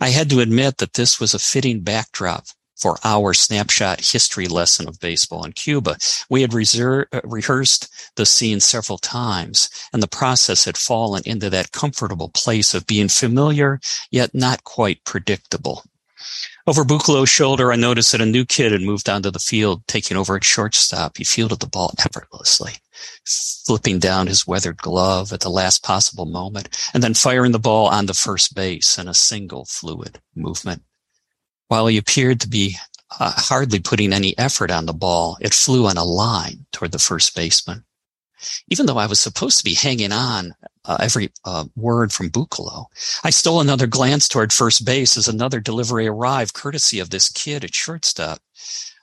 I 0.00 0.08
had 0.08 0.28
to 0.30 0.40
admit 0.40 0.78
that 0.78 0.94
this 0.94 1.20
was 1.20 1.34
a 1.34 1.38
fitting 1.38 1.82
backdrop 1.82 2.46
for 2.80 2.96
our 3.04 3.34
snapshot 3.34 4.00
history 4.00 4.48
lesson 4.48 4.88
of 4.88 5.00
baseball 5.00 5.44
in 5.44 5.52
Cuba. 5.52 5.96
We 6.28 6.42
had 6.42 6.52
reser- 6.52 7.06
uh, 7.12 7.20
rehearsed 7.24 7.88
the 8.16 8.26
scene 8.26 8.60
several 8.60 8.98
times 8.98 9.68
and 9.92 10.02
the 10.02 10.08
process 10.08 10.64
had 10.64 10.76
fallen 10.76 11.22
into 11.26 11.50
that 11.50 11.72
comfortable 11.72 12.30
place 12.30 12.74
of 12.74 12.86
being 12.86 13.08
familiar 13.08 13.80
yet 14.10 14.34
not 14.34 14.64
quite 14.64 15.04
predictable. 15.04 15.84
Over 16.66 16.84
Buccalo's 16.84 17.28
shoulder, 17.28 17.72
I 17.72 17.76
noticed 17.76 18.12
that 18.12 18.20
a 18.20 18.26
new 18.26 18.44
kid 18.44 18.72
had 18.72 18.82
moved 18.82 19.08
onto 19.08 19.30
the 19.30 19.38
field, 19.38 19.82
taking 19.88 20.16
over 20.16 20.36
at 20.36 20.44
shortstop. 20.44 21.16
He 21.16 21.24
fielded 21.24 21.60
the 21.60 21.66
ball 21.66 21.94
effortlessly, 21.98 22.74
flipping 23.24 23.98
down 23.98 24.26
his 24.26 24.46
weathered 24.46 24.76
glove 24.76 25.32
at 25.32 25.40
the 25.40 25.48
last 25.48 25.82
possible 25.82 26.26
moment, 26.26 26.76
and 26.92 27.02
then 27.02 27.14
firing 27.14 27.52
the 27.52 27.58
ball 27.58 27.88
on 27.88 28.06
the 28.06 28.14
first 28.14 28.54
base 28.54 28.98
in 28.98 29.08
a 29.08 29.14
single 29.14 29.64
fluid 29.64 30.20
movement. 30.36 30.82
While 31.70 31.86
he 31.86 31.98
appeared 31.98 32.40
to 32.40 32.48
be 32.48 32.76
uh, 33.20 33.32
hardly 33.36 33.78
putting 33.78 34.12
any 34.12 34.36
effort 34.36 34.72
on 34.72 34.86
the 34.86 34.92
ball, 34.92 35.38
it 35.40 35.54
flew 35.54 35.86
on 35.86 35.96
a 35.96 36.02
line 36.02 36.66
toward 36.72 36.90
the 36.90 36.98
first 36.98 37.36
baseman. 37.36 37.84
Even 38.70 38.86
though 38.86 38.98
I 38.98 39.06
was 39.06 39.20
supposed 39.20 39.58
to 39.58 39.64
be 39.64 39.74
hanging 39.74 40.10
on 40.10 40.56
uh, 40.84 40.96
every 41.00 41.30
uh, 41.44 41.66
word 41.76 42.12
from 42.12 42.28
Buccalo, 42.28 42.86
I 43.22 43.30
stole 43.30 43.60
another 43.60 43.86
glance 43.86 44.26
toward 44.26 44.52
first 44.52 44.84
base 44.84 45.16
as 45.16 45.28
another 45.28 45.60
delivery 45.60 46.08
arrived, 46.08 46.54
courtesy 46.54 46.98
of 46.98 47.10
this 47.10 47.28
kid 47.28 47.62
at 47.62 47.72
shortstop. 47.72 48.40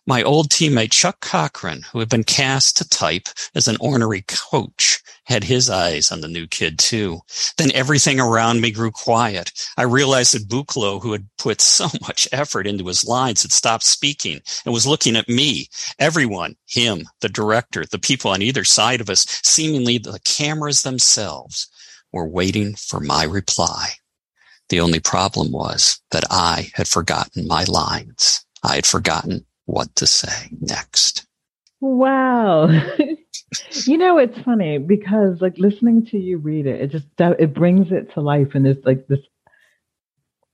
My 0.10 0.24
old 0.24 0.50
teammate 0.50 0.92
Chuck 0.92 1.20
Cochran, 1.20 1.84
who 1.92 2.00
had 2.00 2.08
been 2.08 2.24
cast 2.24 2.78
to 2.78 2.88
type 2.88 3.28
as 3.54 3.68
an 3.68 3.76
ornery 3.82 4.24
coach, 4.26 5.02
had 5.26 5.44
his 5.44 5.70
eyes 5.70 6.14
on 6.14 6.22
the 6.22 6.30
new 6.30 6.48
kid 6.48 6.80
too. 6.80 7.20
Then 7.58 7.74
everything 7.74 8.18
around 8.18 8.62
me 8.62 8.72
grew 8.72 8.90
quiet. 8.90 9.52
I 9.76 9.82
realized 9.82 10.34
that 10.34 10.48
Buccalo, 10.48 11.02
who 11.02 11.12
had 11.12 11.28
put 11.38 11.60
so 11.60 11.90
much 12.02 12.26
effort 12.32 12.66
into 12.66 12.88
his 12.88 13.04
lines, 13.04 13.42
had 13.42 13.52
stopped 13.52 13.84
speaking 13.84 14.40
and 14.64 14.74
was 14.74 14.88
looking 14.88 15.18
at 15.18 15.28
me. 15.28 15.68
Everyone, 16.00 16.56
him, 16.68 17.04
the 17.20 17.28
director, 17.28 17.84
the 17.86 18.00
people 18.00 18.32
on 18.32 18.42
either 18.42 18.64
side 18.64 19.02
of 19.02 19.10
us, 19.10 19.26
seemingly 19.44 19.98
the 19.98 20.22
cameras 20.24 20.84
themselves, 20.84 21.68
were 22.14 22.30
waiting 22.30 22.76
for 22.76 23.02
my 23.02 23.26
reply. 23.26 23.90
The 24.70 24.80
only 24.80 25.02
problem 25.02 25.52
was 25.52 26.00
that 26.12 26.24
I 26.32 26.72
had 26.76 26.88
forgotten 26.88 27.46
my 27.46 27.66
lines. 27.66 28.46
I 28.64 28.76
had 28.76 28.86
forgotten 28.86 29.46
what 29.68 29.96
to 29.98 30.08
say 30.08 30.50
next. 30.60 31.28
Wow. 31.80 32.68
you 33.86 33.98
know, 33.98 34.18
it's 34.18 34.40
funny 34.40 34.80
because 34.80 35.42
like 35.42 35.58
listening 35.58 36.06
to 36.08 36.18
you 36.18 36.38
read 36.38 36.66
it, 36.66 36.82
it 36.82 36.88
just 36.88 37.06
uh, 37.20 37.36
it 37.38 37.54
brings 37.54 37.92
it 37.92 38.14
to 38.14 38.22
life 38.22 38.56
and 38.56 38.66
there's 38.66 38.84
like 38.84 39.08
this 39.08 39.20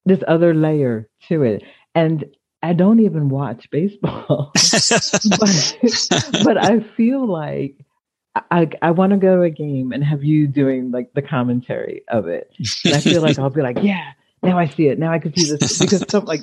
this 0.05 0.19
other 0.27 0.53
layer 0.53 1.07
to 1.29 1.43
it. 1.43 1.63
And 1.95 2.25
I 2.61 2.73
don't 2.73 2.99
even 2.99 3.29
watch 3.29 3.69
baseball. 3.71 4.51
but, 5.39 5.77
but 6.43 6.57
I 6.57 6.79
feel 6.97 7.25
like 7.25 7.77
I 8.35 8.67
I 8.81 8.91
want 8.91 9.11
to 9.11 9.17
go 9.17 9.37
to 9.37 9.41
a 9.43 9.49
game 9.51 9.91
and 9.91 10.03
have 10.03 10.23
you 10.23 10.47
doing 10.47 10.91
like 10.91 11.13
the 11.13 11.21
commentary 11.21 12.01
of 12.07 12.27
it. 12.27 12.51
And 12.83 12.95
I 12.95 12.99
feel 12.99 13.21
like 13.21 13.37
I'll 13.37 13.51
be 13.51 13.61
like, 13.61 13.77
yeah, 13.81 14.13
now 14.41 14.57
I 14.57 14.67
see 14.67 14.87
it. 14.87 14.97
Now 14.97 15.11
I 15.11 15.19
can 15.19 15.35
see 15.35 15.51
this 15.51 15.79
because 15.79 16.03
some 16.09 16.25
like 16.25 16.41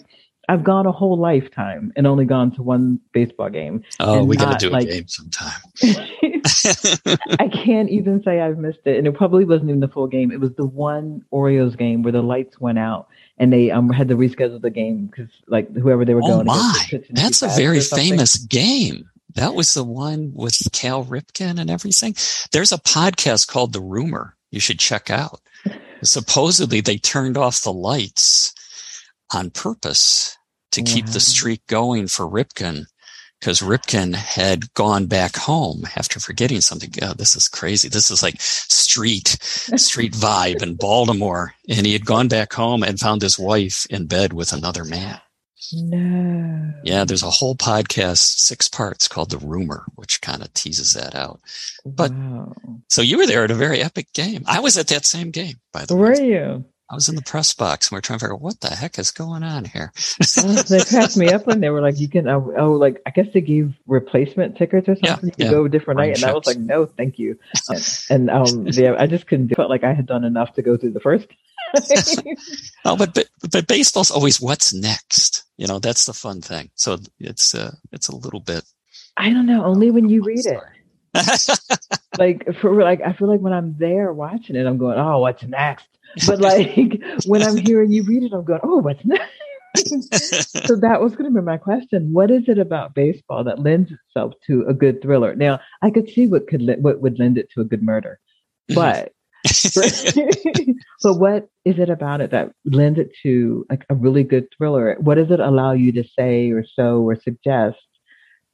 I've 0.51 0.65
gone 0.65 0.85
a 0.85 0.91
whole 0.91 1.17
lifetime 1.17 1.93
and 1.95 2.09
only 2.09 2.25
gone 2.25 2.51
to 2.57 2.63
one 2.63 2.99
baseball 3.13 3.51
game. 3.51 3.85
Oh, 4.01 4.25
we 4.25 4.37
got 4.37 4.59
to 4.59 4.67
do 4.67 4.73
like, 4.73 4.89
a 4.89 4.91
game 4.91 5.07
sometime. 5.07 5.61
I 7.39 7.49
can't 7.49 7.89
even 7.89 8.21
say 8.25 8.41
I've 8.41 8.59
missed 8.59 8.81
it, 8.85 8.99
and 8.99 9.07
it 9.07 9.15
probably 9.15 9.45
wasn't 9.45 9.69
even 9.71 9.79
the 9.79 9.87
full 9.87 10.09
game. 10.09 10.33
It 10.33 10.41
was 10.41 10.53
the 10.57 10.67
one 10.67 11.25
Orioles 11.31 11.77
game 11.77 12.03
where 12.03 12.11
the 12.13 12.23
lights 12.23 12.61
went 12.61 12.81
out 12.81 13.07
and 13.39 13.53
they 13.53 13.71
um 13.71 13.91
had 13.91 14.09
to 14.09 14.17
reschedule 14.17 14.61
the 14.61 14.71
game 14.71 15.07
because 15.07 15.31
like 15.47 15.73
whoever 15.77 16.05
they 16.05 16.15
were 16.15 16.21
going 16.21 16.47
to. 16.47 16.53
oh 16.53 16.73
going. 16.91 17.05
my, 17.09 17.21
that's 17.21 17.43
a 17.43 17.49
very 17.49 17.81
famous 17.81 18.37
game. 18.37 19.09
That 19.37 19.55
was 19.55 19.75
the 19.75 19.85
one 19.85 20.33
with 20.35 20.59
Cal 20.73 21.05
Ripken 21.05 21.61
and 21.61 21.71
everything. 21.71 22.17
There's 22.51 22.73
a 22.73 22.79
podcast 22.79 23.47
called 23.47 23.73
The 23.73 23.81
Rumor 23.81 24.37
you 24.51 24.59
should 24.59 24.81
check 24.81 25.11
out. 25.11 25.41
Supposedly 26.03 26.81
they 26.81 26.99
turned 26.99 27.37
off 27.37 27.63
the 27.63 27.73
lights 27.73 28.53
on 29.33 29.51
purpose 29.51 30.37
to 30.73 30.83
keep 30.83 31.07
the 31.07 31.13
mm-hmm. 31.13 31.19
streak 31.19 31.67
going 31.67 32.07
for 32.07 32.27
Ripken 32.27 32.87
because 33.41 33.61
Ripken 33.61 34.15
had 34.15 34.73
gone 34.75 35.07
back 35.07 35.37
home 35.37 35.85
after 35.97 36.21
forgetting 36.21 36.61
something. 36.61 36.91
God, 36.91 37.17
this 37.17 37.35
is 37.35 37.49
crazy. 37.49 37.89
This 37.89 38.11
is 38.11 38.23
like 38.23 38.37
street, 38.39 39.39
street 39.39 40.13
vibe 40.15 40.63
in 40.63 40.77
Baltimore. 40.77 41.55
And 41.69 41.87
he 41.87 41.95
had 41.95 42.05
gone 42.05 42.29
back 42.29 42.53
home 42.53 42.83
and 42.83 43.01
found 43.01 43.23
his 43.23 43.39
wife 43.39 43.87
in 43.89 44.07
bed 44.07 44.35
with 44.35 44.53
another 44.53 44.85
man. 44.85 45.21
No. 45.73 46.73
Yeah, 46.85 47.05
there's 47.05 47.23
a 47.23 47.31
whole 47.31 47.55
podcast, 47.55 48.39
six 48.39 48.69
parts 48.69 49.09
called 49.09 49.31
The 49.31 49.39
Rumor, 49.39 49.85
which 49.95 50.21
kind 50.21 50.43
of 50.43 50.53
teases 50.53 50.95
that 50.95 51.15
out. 51.15 51.41
But 51.85 52.13
wow. 52.13 52.53
so 52.89 53.03
you 53.03 53.19
were 53.19 53.27
there 53.27 53.45
at 53.45 53.51
a 53.51 53.55
very 53.55 53.81
epic 53.83 54.13
game. 54.13 54.43
I 54.47 54.61
was 54.61 54.77
at 54.77 54.89
that 54.89 55.05
same 55.05 55.31
game, 55.31 55.57
by 55.73 55.85
the 55.85 55.95
Were 55.95 56.13
way. 56.13 56.21
Were 56.21 56.25
you? 56.25 56.65
I 56.91 56.97
was 56.97 57.09
in 57.09 57.15
the 57.15 57.23
press 57.23 57.55
box 57.55 57.87
and 57.87 57.95
we 57.95 57.99
are 57.99 58.01
trying 58.01 58.19
to 58.19 58.25
figure 58.25 58.35
out 58.35 58.41
what 58.41 58.61
the 58.61 58.75
heck 58.75 58.99
is 58.99 59.13
going 59.13 59.45
on 59.45 59.65
here. 59.65 59.93
oh, 60.39 60.63
they 60.63 60.81
cracked 60.81 61.17
me 61.17 61.29
up 61.29 61.47
when 61.47 61.61
they 61.61 61.71
were 61.71 61.81
like, 61.81 62.01
you 62.01 62.09
can, 62.09 62.27
oh, 62.29 62.53
oh, 62.59 62.73
like, 62.73 63.01
I 63.07 63.11
guess 63.11 63.29
they 63.33 63.41
gave 63.41 63.75
replacement 63.87 64.57
tickets 64.57 64.89
or 64.89 64.97
something. 64.97 65.31
Yeah, 65.37 65.45
you 65.45 65.45
yeah. 65.45 65.51
go 65.53 65.65
a 65.67 65.69
different 65.69 65.99
night. 65.99 66.17
And 66.17 66.25
I 66.25 66.33
was 66.33 66.47
like, 66.47 66.59
no, 66.59 66.87
thank 66.87 67.17
you. 67.21 67.39
And, 67.69 68.01
and 68.11 68.31
um, 68.31 68.67
yeah, 68.67 68.97
I 68.99 69.07
just 69.07 69.29
couldn't 69.29 69.47
do 69.47 69.55
felt 69.55 69.71
like 69.71 69.85
I 69.85 69.93
had 69.93 70.07
done 70.07 70.25
enough 70.25 70.55
to 70.55 70.63
go 70.63 70.77
through 70.77 70.91
the 70.91 71.01
first. 71.01 71.29
oh, 72.85 72.97
but, 72.97 73.15
but, 73.15 73.29
but 73.53 73.69
baseball's 73.69 74.11
always 74.11 74.41
what's 74.41 74.75
next. 74.75 75.45
You 75.59 75.69
know, 75.69 75.79
that's 75.79 76.07
the 76.07 76.13
fun 76.13 76.41
thing. 76.41 76.71
So 76.75 76.99
it's, 77.21 77.55
uh, 77.55 77.73
it's 77.93 78.09
a 78.09 78.17
little 78.17 78.41
bit. 78.41 78.65
I 79.17 79.31
don't 79.31 79.47
know. 79.47 79.65
Only 79.65 79.93
when 79.93 80.09
you 80.09 80.25
read 80.25 80.45
it. 80.45 80.61
like 82.19 82.53
for 82.57 82.83
like, 82.83 83.01
I 83.01 83.13
feel 83.13 83.29
like 83.29 83.41
when 83.41 83.53
I'm 83.53 83.77
there 83.79 84.13
watching 84.13 84.57
it, 84.57 84.67
I'm 84.67 84.79
going, 84.79 84.99
oh, 84.99 85.19
what's 85.21 85.45
next? 85.45 85.87
But 86.27 86.41
like 86.51 87.03
when 87.27 87.43
I'm 87.43 87.57
hearing 87.57 87.93
you 87.93 88.03
read 88.05 88.25
it, 88.25 88.33
I'm 88.33 88.45
going, 88.45 88.61
oh, 88.63 88.79
what's 88.79 89.05
next? 89.05 89.31
so 90.67 90.77
that 90.77 91.01
was 91.01 91.15
going 91.15 91.33
to 91.33 91.41
be 91.41 91.45
my 91.45 91.57
question. 91.57 92.13
What 92.13 92.31
is 92.31 92.49
it 92.49 92.59
about 92.59 92.95
baseball 92.95 93.45
that 93.45 93.61
lends 93.61 93.93
itself 93.93 94.35
to 94.47 94.65
a 94.69 94.75
good 94.75 95.01
thriller? 95.01 95.35
Now, 95.37 95.61
I 95.83 95.91
could 95.91 96.09
see 96.11 96.27
what 96.27 96.49
could 96.49 96.63
what 96.81 97.01
would 97.01 97.19
lend 97.19 97.39
it 97.39 97.51
to 97.55 97.61
a 97.61 97.65
good 97.65 97.83
murder, 97.83 98.19
but 98.69 99.13
but 101.03 101.15
what 101.15 101.49
is 101.65 101.79
it 101.79 101.89
about 101.89 102.21
it 102.21 102.31
that 102.33 102.53
lends 102.65 102.99
it 102.99 103.13
to 103.23 103.65
like 103.71 103.87
a 103.89 103.95
really 103.95 104.25
good 104.25 104.49
thriller? 104.57 104.97
What 105.01 105.15
does 105.15 105.31
it 105.31 105.41
allow 105.41 105.73
you 105.73 105.93
to 105.93 106.05
say 106.05 106.51
or 106.51 106.65
show 106.65 107.03
or 107.03 107.17
suggest? 107.17 107.79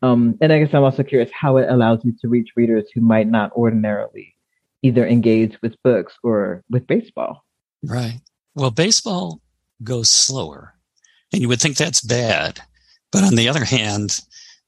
Um, 0.02 0.36
and 0.40 0.52
I 0.52 0.58
guess 0.58 0.74
I'm 0.74 0.84
also 0.84 1.02
curious 1.02 1.30
how 1.32 1.56
it 1.56 1.68
allows 1.68 2.04
you 2.04 2.14
to 2.20 2.28
reach 2.28 2.50
readers 2.56 2.84
who 2.94 3.00
might 3.00 3.26
not 3.26 3.52
ordinarily 3.52 4.34
either 4.82 5.06
engage 5.06 5.60
with 5.62 5.74
books 5.82 6.14
or 6.22 6.62
with 6.70 6.86
baseball. 6.86 7.45
Right. 7.86 8.20
Well, 8.54 8.70
baseball 8.70 9.40
goes 9.82 10.10
slower, 10.10 10.74
and 11.32 11.42
you 11.42 11.48
would 11.48 11.60
think 11.60 11.76
that's 11.76 12.00
bad. 12.00 12.60
But 13.12 13.24
on 13.24 13.36
the 13.36 13.48
other 13.48 13.64
hand, 13.64 14.20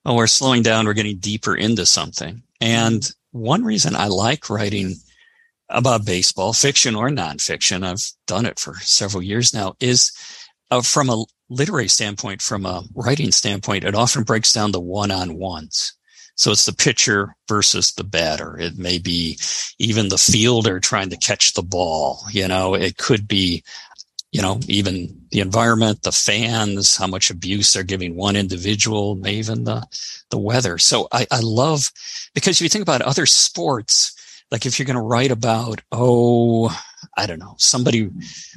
well, 0.05 0.17
we're 0.17 0.27
slowing 0.27 0.63
down, 0.63 0.87
we're 0.87 0.95
getting 0.95 1.19
deeper 1.19 1.55
into 1.55 1.85
something. 1.87 2.43
And 2.61 3.11
one 3.33 3.65
reason 3.65 3.97
I 3.97 4.07
like 4.07 4.49
writing 4.49 4.95
about 5.69 6.07
baseball, 6.07 6.53
fiction 6.53 6.95
or 6.95 7.11
nonfiction, 7.11 7.85
I've 7.85 8.05
done 8.27 8.47
it 8.47 8.59
for 8.59 8.75
several 8.77 9.23
years 9.23 9.53
now, 9.53 9.75
is 9.81 10.13
uh, 10.71 10.83
from 10.83 11.11
a 11.11 11.25
literary 11.51 11.89
standpoint, 11.89 12.43
from 12.43 12.67
a 12.67 12.85
writing 12.95 13.33
standpoint, 13.33 13.85
it 13.85 13.95
often 13.95 14.23
breaks 14.23 14.53
down 14.53 14.73
the 14.73 14.81
one 14.81 15.11
on 15.11 15.37
ones. 15.37 15.95
So 16.39 16.53
it's 16.53 16.67
the 16.67 16.73
pitcher 16.73 17.35
versus 17.49 17.93
the 17.93 18.05
batter. 18.05 18.57
It 18.59 18.79
may 18.79 18.99
be 18.99 19.39
even 19.81 20.09
the 20.09 20.19
fielder 20.19 20.79
trying 20.79 21.11
to 21.11 21.17
catch 21.17 21.53
the 21.53 21.65
ball. 21.65 22.21
You 22.31 22.47
know, 22.47 22.75
it 22.75 22.97
could 22.97 23.27
be, 23.27 23.65
you 24.31 24.41
know, 24.41 24.61
even 24.69 25.21
the 25.33 25.41
environment, 25.41 26.05
the 26.05 26.13
fans, 26.13 26.97
how 26.97 27.09
much 27.09 27.31
abuse 27.31 27.73
they're 27.73 27.83
giving 27.83 28.15
one 28.15 28.37
individual, 28.37 29.17
maybe 29.17 29.39
even 29.39 29.65
the, 29.65 29.85
the 30.31 30.39
weather. 30.39 30.79
So 30.79 31.09
I, 31.11 31.27
I 31.33 31.41
love 31.41 31.91
because 32.35 32.59
if 32.59 32.63
you 32.63 32.69
think 32.69 32.83
about 32.83 33.03
other 33.03 33.27
sports, 33.27 34.15
like 34.53 34.65
if 34.65 34.79
you're 34.79 34.87
going 34.87 34.95
to 34.95 35.03
write 35.03 35.33
about, 35.33 35.81
oh, 35.91 36.69
I 37.17 37.27
don't 37.27 37.41
know, 37.41 37.57
somebody 37.59 38.11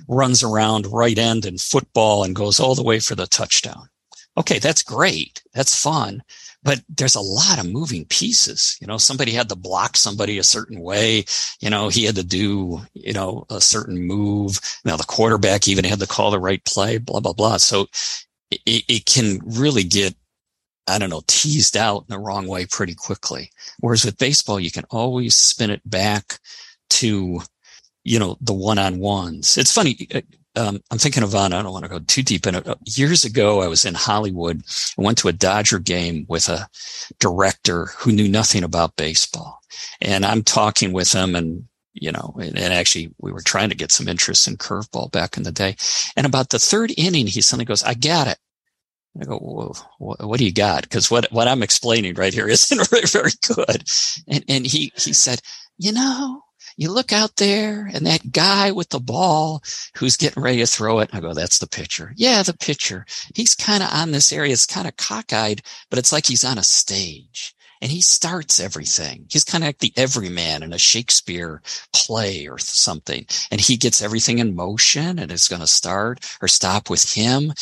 runs 0.07 0.43
around 0.43 0.85
right 0.85 1.17
end 1.17 1.47
in 1.47 1.57
football 1.57 2.23
and 2.23 2.35
goes 2.35 2.59
all 2.59 2.75
the 2.75 2.83
way 2.83 2.99
for 2.99 3.15
the 3.15 3.25
touchdown. 3.25 3.89
Okay, 4.37 4.59
that's 4.59 4.83
great. 4.83 5.41
That's 5.55 5.75
fun 5.75 6.21
but 6.63 6.81
there's 6.89 7.15
a 7.15 7.21
lot 7.21 7.59
of 7.59 7.71
moving 7.71 8.05
pieces. 8.05 8.77
You 8.79 8.87
know, 8.87 8.97
somebody 8.97 9.31
had 9.31 9.49
to 9.49 9.55
block 9.55 9.97
somebody 9.97 10.37
a 10.37 10.43
certain 10.43 10.79
way. 10.79 11.25
You 11.59 11.69
know, 11.69 11.89
he 11.89 12.05
had 12.05 12.15
to 12.15 12.23
do, 12.23 12.81
you 12.93 13.13
know, 13.13 13.45
a 13.49 13.59
certain 13.59 13.99
move. 13.99 14.59
Now 14.85 14.95
the 14.95 15.03
quarterback 15.03 15.67
even 15.67 15.85
had 15.85 15.99
to 15.99 16.07
call 16.07 16.31
the 16.31 16.39
right 16.39 16.63
play, 16.65 16.97
blah, 16.97 17.19
blah, 17.19 17.33
blah. 17.33 17.57
So 17.57 17.87
it, 18.51 18.83
it 18.87 19.05
can 19.05 19.39
really 19.45 19.83
get, 19.83 20.15
I 20.87 20.99
don't 20.99 21.09
know, 21.09 21.23
teased 21.27 21.77
out 21.77 22.05
in 22.07 22.13
the 22.13 22.19
wrong 22.19 22.47
way 22.47 22.65
pretty 22.65 22.95
quickly. 22.95 23.51
Whereas 23.79 24.05
with 24.05 24.17
baseball, 24.17 24.59
you 24.59 24.71
can 24.71 24.85
always 24.89 25.35
spin 25.35 25.71
it 25.71 25.81
back 25.89 26.39
to, 26.91 27.41
you 28.03 28.19
know, 28.19 28.37
the 28.41 28.53
one 28.53 28.77
on 28.77 28.99
ones. 28.99 29.57
It's 29.57 29.71
funny. 29.71 30.07
Uh, 30.55 30.67
um, 30.67 30.79
I'm 30.91 30.97
thinking 30.97 31.23
of 31.23 31.35
on, 31.35 31.53
I 31.53 31.61
don't 31.61 31.71
want 31.71 31.85
to 31.85 31.89
go 31.89 31.99
too 31.99 32.23
deep 32.23 32.47
in 32.47 32.55
it. 32.55 32.67
Years 32.85 33.25
ago, 33.25 33.61
I 33.61 33.67
was 33.67 33.85
in 33.85 33.93
Hollywood. 33.93 34.61
I 34.97 35.01
went 35.01 35.17
to 35.19 35.27
a 35.27 35.33
Dodger 35.33 35.79
game 35.79 36.25
with 36.27 36.49
a 36.49 36.67
director 37.19 37.87
who 37.97 38.11
knew 38.11 38.27
nothing 38.27 38.63
about 38.63 38.95
baseball. 38.95 39.59
And 40.01 40.25
I'm 40.25 40.43
talking 40.43 40.93
with 40.93 41.11
him 41.11 41.35
and, 41.35 41.65
you 41.93 42.11
know, 42.11 42.35
and, 42.39 42.57
and 42.57 42.73
actually 42.73 43.13
we 43.19 43.31
were 43.31 43.41
trying 43.41 43.69
to 43.69 43.75
get 43.75 43.91
some 43.91 44.07
interest 44.07 44.47
in 44.47 44.57
curveball 44.57 45.11
back 45.11 45.37
in 45.37 45.43
the 45.43 45.51
day. 45.51 45.75
And 46.15 46.25
about 46.25 46.49
the 46.49 46.59
third 46.59 46.93
inning, 46.97 47.27
he 47.27 47.41
suddenly 47.41 47.65
goes, 47.65 47.83
I 47.83 47.93
got 47.93 48.27
it. 48.27 48.37
I 49.19 49.25
go, 49.25 49.73
what, 49.97 50.25
what 50.25 50.39
do 50.39 50.45
you 50.45 50.53
got? 50.53 50.83
Because 50.83 51.11
what, 51.11 51.29
what 51.31 51.47
I'm 51.47 51.63
explaining 51.63 52.15
right 52.15 52.33
here 52.33 52.47
isn't 52.49 52.89
very, 52.89 53.05
very 53.05 53.31
good. 53.55 53.83
And, 54.27 54.43
and 54.47 54.65
he, 54.65 54.91
he 54.95 55.13
said, 55.13 55.41
you 55.77 55.91
know, 55.91 56.43
you 56.77 56.91
look 56.91 57.11
out 57.11 57.35
there 57.37 57.89
and 57.93 58.05
that 58.05 58.31
guy 58.31 58.71
with 58.71 58.89
the 58.89 58.99
ball 58.99 59.63
who's 59.97 60.17
getting 60.17 60.41
ready 60.41 60.59
to 60.59 60.67
throw 60.67 60.99
it. 60.99 61.09
I 61.13 61.19
go, 61.19 61.33
that's 61.33 61.59
the 61.59 61.67
pitcher. 61.67 62.13
Yeah, 62.15 62.43
the 62.43 62.53
pitcher. 62.53 63.05
He's 63.35 63.55
kind 63.55 63.83
of 63.83 63.89
on 63.91 64.11
this 64.11 64.31
area. 64.31 64.53
It's 64.53 64.65
kind 64.65 64.87
of 64.87 64.95
cockeyed, 64.97 65.61
but 65.89 65.99
it's 65.99 66.11
like 66.11 66.25
he's 66.25 66.43
on 66.43 66.57
a 66.57 66.63
stage 66.63 67.55
and 67.81 67.91
he 67.91 68.01
starts 68.01 68.59
everything. 68.59 69.25
He's 69.29 69.43
kind 69.43 69.63
of 69.63 69.67
like 69.69 69.79
the 69.79 69.93
everyman 69.97 70.61
in 70.63 70.71
a 70.71 70.77
Shakespeare 70.77 71.61
play 71.93 72.47
or 72.47 72.59
something. 72.59 73.25
And 73.49 73.59
he 73.59 73.75
gets 73.75 74.01
everything 74.01 74.39
in 74.39 74.55
motion 74.55 75.17
and 75.17 75.31
it's 75.31 75.47
going 75.47 75.61
to 75.61 75.67
start 75.67 76.19
or 76.41 76.47
stop 76.47 76.89
with 76.89 77.11
him. 77.11 77.53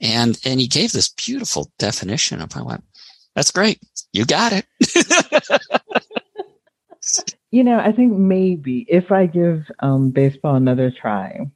And, 0.00 0.38
and 0.44 0.60
he 0.60 0.66
gave 0.66 0.92
this 0.92 1.10
beautiful 1.10 1.70
definition 1.78 2.40
of, 2.40 2.56
I 2.56 2.62
went, 2.62 2.84
that's 3.34 3.52
great. 3.52 3.80
You 4.12 4.24
got 4.24 4.52
it. 4.52 4.66
You 7.50 7.64
know, 7.64 7.78
I 7.78 7.92
think 7.92 8.12
maybe 8.12 8.84
if 8.88 9.10
I 9.10 9.26
give 9.26 9.70
um, 9.80 10.10
baseball 10.10 10.54
another 10.54 10.90
try, 10.90 11.50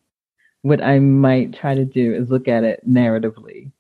what 0.63 0.83
I 0.83 0.99
might 0.99 1.55
try 1.55 1.75
to 1.75 1.85
do 1.85 2.15
is 2.15 2.31
look 2.31 2.49
at 2.49 2.65
it 2.65 2.89
narratively 2.89 3.73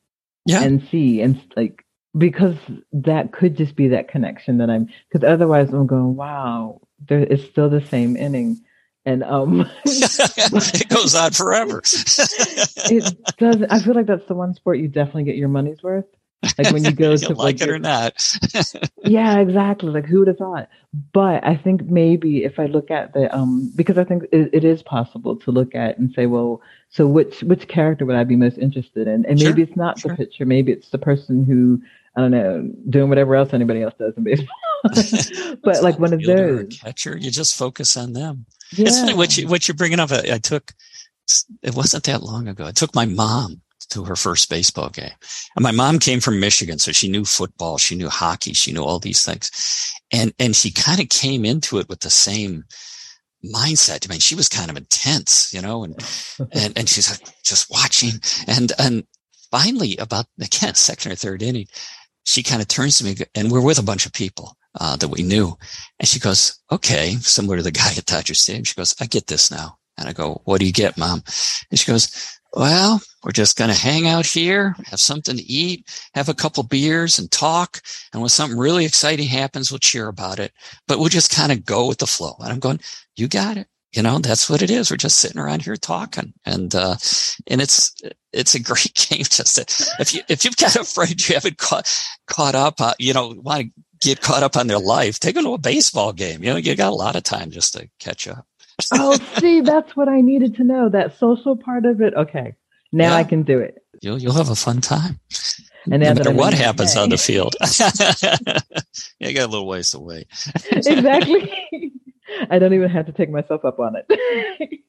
yeah. 0.46 0.62
and 0.62 0.86
see 0.90 1.20
and 1.20 1.40
like 1.56 1.84
because 2.18 2.56
that 2.92 3.32
could 3.32 3.56
just 3.56 3.76
be 3.76 3.88
that 3.88 4.08
connection 4.08 4.58
that 4.58 4.68
I'm 4.68 4.88
because 5.10 5.26
otherwise 5.26 5.70
I'm 5.70 5.86
going 5.86 6.16
wow 6.16 6.80
there 7.08 7.24
is 7.24 7.44
still 7.44 7.68
the 7.68 7.84
same 7.86 8.16
inning. 8.16 8.62
And 9.04 9.24
um 9.24 9.68
it 9.84 10.88
goes 10.88 11.16
on 11.16 11.32
forever. 11.32 11.82
It 11.84 13.36
does 13.38 13.62
I 13.68 13.80
feel 13.80 13.94
like 13.94 14.06
that's 14.06 14.26
the 14.26 14.34
one 14.34 14.54
sport 14.54 14.78
you 14.78 14.88
definitely 14.88 15.24
get 15.24 15.36
your 15.36 15.48
money's 15.48 15.82
worth 15.82 16.06
Like 16.58 16.72
when 16.72 16.84
you 16.84 16.92
go 16.92 17.16
to 17.16 17.28
like, 17.28 17.38
like 17.38 17.60
it 17.60 17.68
or 17.68 17.78
not. 17.78 18.36
yeah, 19.04 19.38
exactly. 19.38 19.90
Like 19.90 20.06
who 20.06 20.20
would 20.20 20.28
have 20.28 20.38
thought? 20.38 20.68
But 21.12 21.44
I 21.46 21.56
think 21.56 21.82
maybe 21.84 22.44
if 22.44 22.58
I 22.58 22.66
look 22.66 22.90
at 22.90 23.14
the 23.14 23.34
um 23.34 23.72
because 23.76 23.98
I 23.98 24.04
think 24.04 24.24
it, 24.32 24.50
it 24.52 24.64
is 24.64 24.82
possible 24.82 25.36
to 25.36 25.50
look 25.50 25.74
at 25.74 25.98
and 25.98 26.12
say, 26.12 26.26
well, 26.26 26.60
so 26.90 27.06
which 27.06 27.42
which 27.42 27.68
character 27.68 28.04
would 28.04 28.16
I 28.16 28.24
be 28.24 28.36
most 28.36 28.58
interested 28.58 29.06
in? 29.06 29.24
And 29.26 29.38
maybe 29.38 29.44
sure, 29.44 29.60
it's 29.60 29.76
not 29.76 30.00
sure. 30.00 30.10
the 30.10 30.16
picture, 30.16 30.44
maybe 30.44 30.72
it's 30.72 30.90
the 30.90 30.98
person 30.98 31.44
who 31.44 31.80
I 32.16 32.20
don't 32.20 32.30
know, 32.30 32.70
doing 32.90 33.08
whatever 33.08 33.36
else 33.36 33.54
anybody 33.54 33.82
else 33.82 33.94
does 33.98 34.14
in 34.16 34.24
baseball. 34.24 34.48
but 35.62 35.82
like 35.82 35.98
one 35.98 36.12
of 36.12 36.22
those 36.22 36.78
catcher, 36.78 37.16
you 37.16 37.30
just 37.30 37.56
focus 37.56 37.96
on 37.96 38.12
them. 38.12 38.46
Yeah. 38.72 38.88
It's 38.88 39.00
funny 39.00 39.14
what 39.14 39.38
you 39.38 39.48
what 39.48 39.68
you're 39.68 39.76
bringing 39.76 40.00
up. 40.00 40.10
I, 40.10 40.34
I 40.34 40.38
took 40.38 40.74
it 41.62 41.74
wasn't 41.74 42.04
that 42.04 42.22
long 42.22 42.48
ago. 42.48 42.66
I 42.66 42.72
took 42.72 42.94
my 42.94 43.06
mom 43.06 43.61
to 43.92 44.04
her 44.04 44.16
first 44.16 44.48
baseball 44.48 44.88
game. 44.88 45.12
And 45.56 45.62
my 45.62 45.72
mom 45.72 45.98
came 45.98 46.20
from 46.20 46.40
Michigan, 46.40 46.78
so 46.78 46.92
she 46.92 47.08
knew 47.08 47.24
football, 47.24 47.78
she 47.78 47.94
knew 47.94 48.08
hockey, 48.08 48.52
she 48.52 48.72
knew 48.72 48.82
all 48.82 48.98
these 48.98 49.24
things. 49.24 49.50
And 50.12 50.32
and 50.38 50.54
she 50.54 50.70
kind 50.70 51.00
of 51.00 51.08
came 51.08 51.44
into 51.44 51.78
it 51.78 51.88
with 51.88 52.00
the 52.00 52.10
same 52.10 52.64
mindset. 53.44 54.06
I 54.06 54.10
mean, 54.10 54.20
she 54.20 54.34
was 54.34 54.48
kind 54.48 54.70
of 54.70 54.76
intense, 54.76 55.52
you 55.52 55.60
know, 55.60 55.84
and 55.84 55.94
and 56.52 56.76
and 56.76 56.88
she's 56.88 57.10
like 57.10 57.34
just 57.44 57.70
watching. 57.70 58.12
And 58.46 58.72
and 58.78 59.04
finally, 59.50 59.96
about 59.98 60.26
again, 60.40 60.74
second 60.74 61.12
or 61.12 61.16
third 61.16 61.42
inning, 61.42 61.66
she 62.24 62.42
kind 62.42 62.62
of 62.62 62.68
turns 62.68 62.98
to 62.98 63.04
me 63.04 63.16
and 63.34 63.50
we're 63.50 63.64
with 63.64 63.78
a 63.78 63.84
bunch 63.84 64.06
of 64.06 64.12
people 64.12 64.56
uh, 64.80 64.96
that 64.96 65.08
we 65.08 65.22
knew. 65.22 65.56
And 65.98 66.08
she 66.08 66.18
goes, 66.18 66.58
okay, 66.70 67.16
similar 67.20 67.58
to 67.58 67.62
the 67.62 67.70
guy 67.70 67.92
at 67.96 68.06
Dodger 68.06 68.34
Stadium. 68.34 68.64
She 68.64 68.74
goes, 68.74 68.94
I 69.00 69.06
get 69.06 69.26
this 69.26 69.50
now. 69.50 69.78
And 69.98 70.08
I 70.08 70.12
go, 70.12 70.40
what 70.44 70.60
do 70.60 70.66
you 70.66 70.72
get, 70.72 70.96
mom? 70.96 71.22
And 71.70 71.78
she 71.78 71.90
goes, 71.90 72.40
well, 72.54 73.00
we're 73.22 73.32
just 73.32 73.56
going 73.56 73.70
to 73.70 73.76
hang 73.76 74.06
out 74.06 74.26
here, 74.26 74.74
have 74.86 75.00
something 75.00 75.36
to 75.36 75.42
eat, 75.42 75.88
have 76.14 76.28
a 76.28 76.34
couple 76.34 76.62
beers 76.62 77.18
and 77.18 77.30
talk. 77.30 77.80
And 78.12 78.20
when 78.20 78.28
something 78.28 78.58
really 78.58 78.84
exciting 78.84 79.28
happens, 79.28 79.70
we'll 79.70 79.78
cheer 79.78 80.08
about 80.08 80.38
it, 80.38 80.52
but 80.86 80.98
we'll 80.98 81.08
just 81.08 81.34
kind 81.34 81.50
of 81.50 81.64
go 81.64 81.86
with 81.86 81.98
the 81.98 82.06
flow. 82.06 82.34
And 82.40 82.52
I'm 82.52 82.58
going, 82.58 82.80
you 83.16 83.28
got 83.28 83.56
it. 83.56 83.68
You 83.92 84.02
know, 84.02 84.18
that's 84.18 84.48
what 84.48 84.62
it 84.62 84.70
is. 84.70 84.90
We're 84.90 84.96
just 84.96 85.18
sitting 85.18 85.38
around 85.38 85.62
here 85.62 85.76
talking 85.76 86.32
and, 86.46 86.74
uh, 86.74 86.96
and 87.46 87.60
it's, 87.60 87.94
it's 88.32 88.54
a 88.54 88.60
great 88.60 88.94
game. 89.10 89.22
Just 89.22 89.56
to, 89.56 89.94
if 89.98 90.14
you, 90.14 90.22
if 90.28 90.44
you've 90.44 90.56
got 90.56 90.76
a 90.76 90.84
friend 90.84 91.28
you 91.28 91.34
haven't 91.34 91.58
caught, 91.58 91.90
caught 92.26 92.54
up, 92.54 92.80
uh, 92.80 92.94
you 92.98 93.12
know, 93.12 93.34
want 93.38 93.62
to 93.62 93.70
get 94.00 94.20
caught 94.20 94.42
up 94.42 94.56
on 94.56 94.66
their 94.66 94.78
life, 94.78 95.20
take 95.20 95.34
them 95.34 95.44
to 95.44 95.54
a 95.54 95.58
baseball 95.58 96.12
game. 96.12 96.42
You 96.42 96.50
know, 96.50 96.56
you 96.56 96.74
got 96.74 96.92
a 96.92 96.96
lot 96.96 97.16
of 97.16 97.22
time 97.22 97.50
just 97.50 97.74
to 97.74 97.88
catch 98.00 98.26
up 98.26 98.46
oh, 98.92 99.16
see, 99.38 99.60
that's 99.60 99.96
what 99.96 100.08
I 100.08 100.20
needed 100.20 100.56
to 100.56 100.64
know. 100.64 100.88
That 100.88 101.18
social 101.18 101.56
part 101.56 101.86
of 101.86 102.00
it. 102.00 102.14
Okay, 102.14 102.54
now 102.92 103.10
yeah. 103.10 103.16
I 103.16 103.24
can 103.24 103.42
do 103.42 103.58
it. 103.58 103.84
You'll 104.00 104.20
you'll 104.20 104.34
have 104.34 104.50
a 104.50 104.56
fun 104.56 104.80
time. 104.80 105.20
And 105.90 106.02
no 106.02 106.14
matter 106.14 106.32
what 106.32 106.54
happens 106.54 106.96
on 106.96 107.08
the 107.08 107.18
field, 107.18 107.56
yeah, 107.80 108.36
you 109.18 109.34
got 109.34 109.48
a 109.48 109.50
little 109.50 109.66
ways 109.66 109.94
wait. 109.94 110.28
exactly. 110.70 111.92
I 112.50 112.58
don't 112.58 112.72
even 112.72 112.88
have 112.88 113.06
to 113.06 113.12
take 113.12 113.30
myself 113.30 113.64
up 113.64 113.78
on 113.78 113.96
it. 113.96 114.80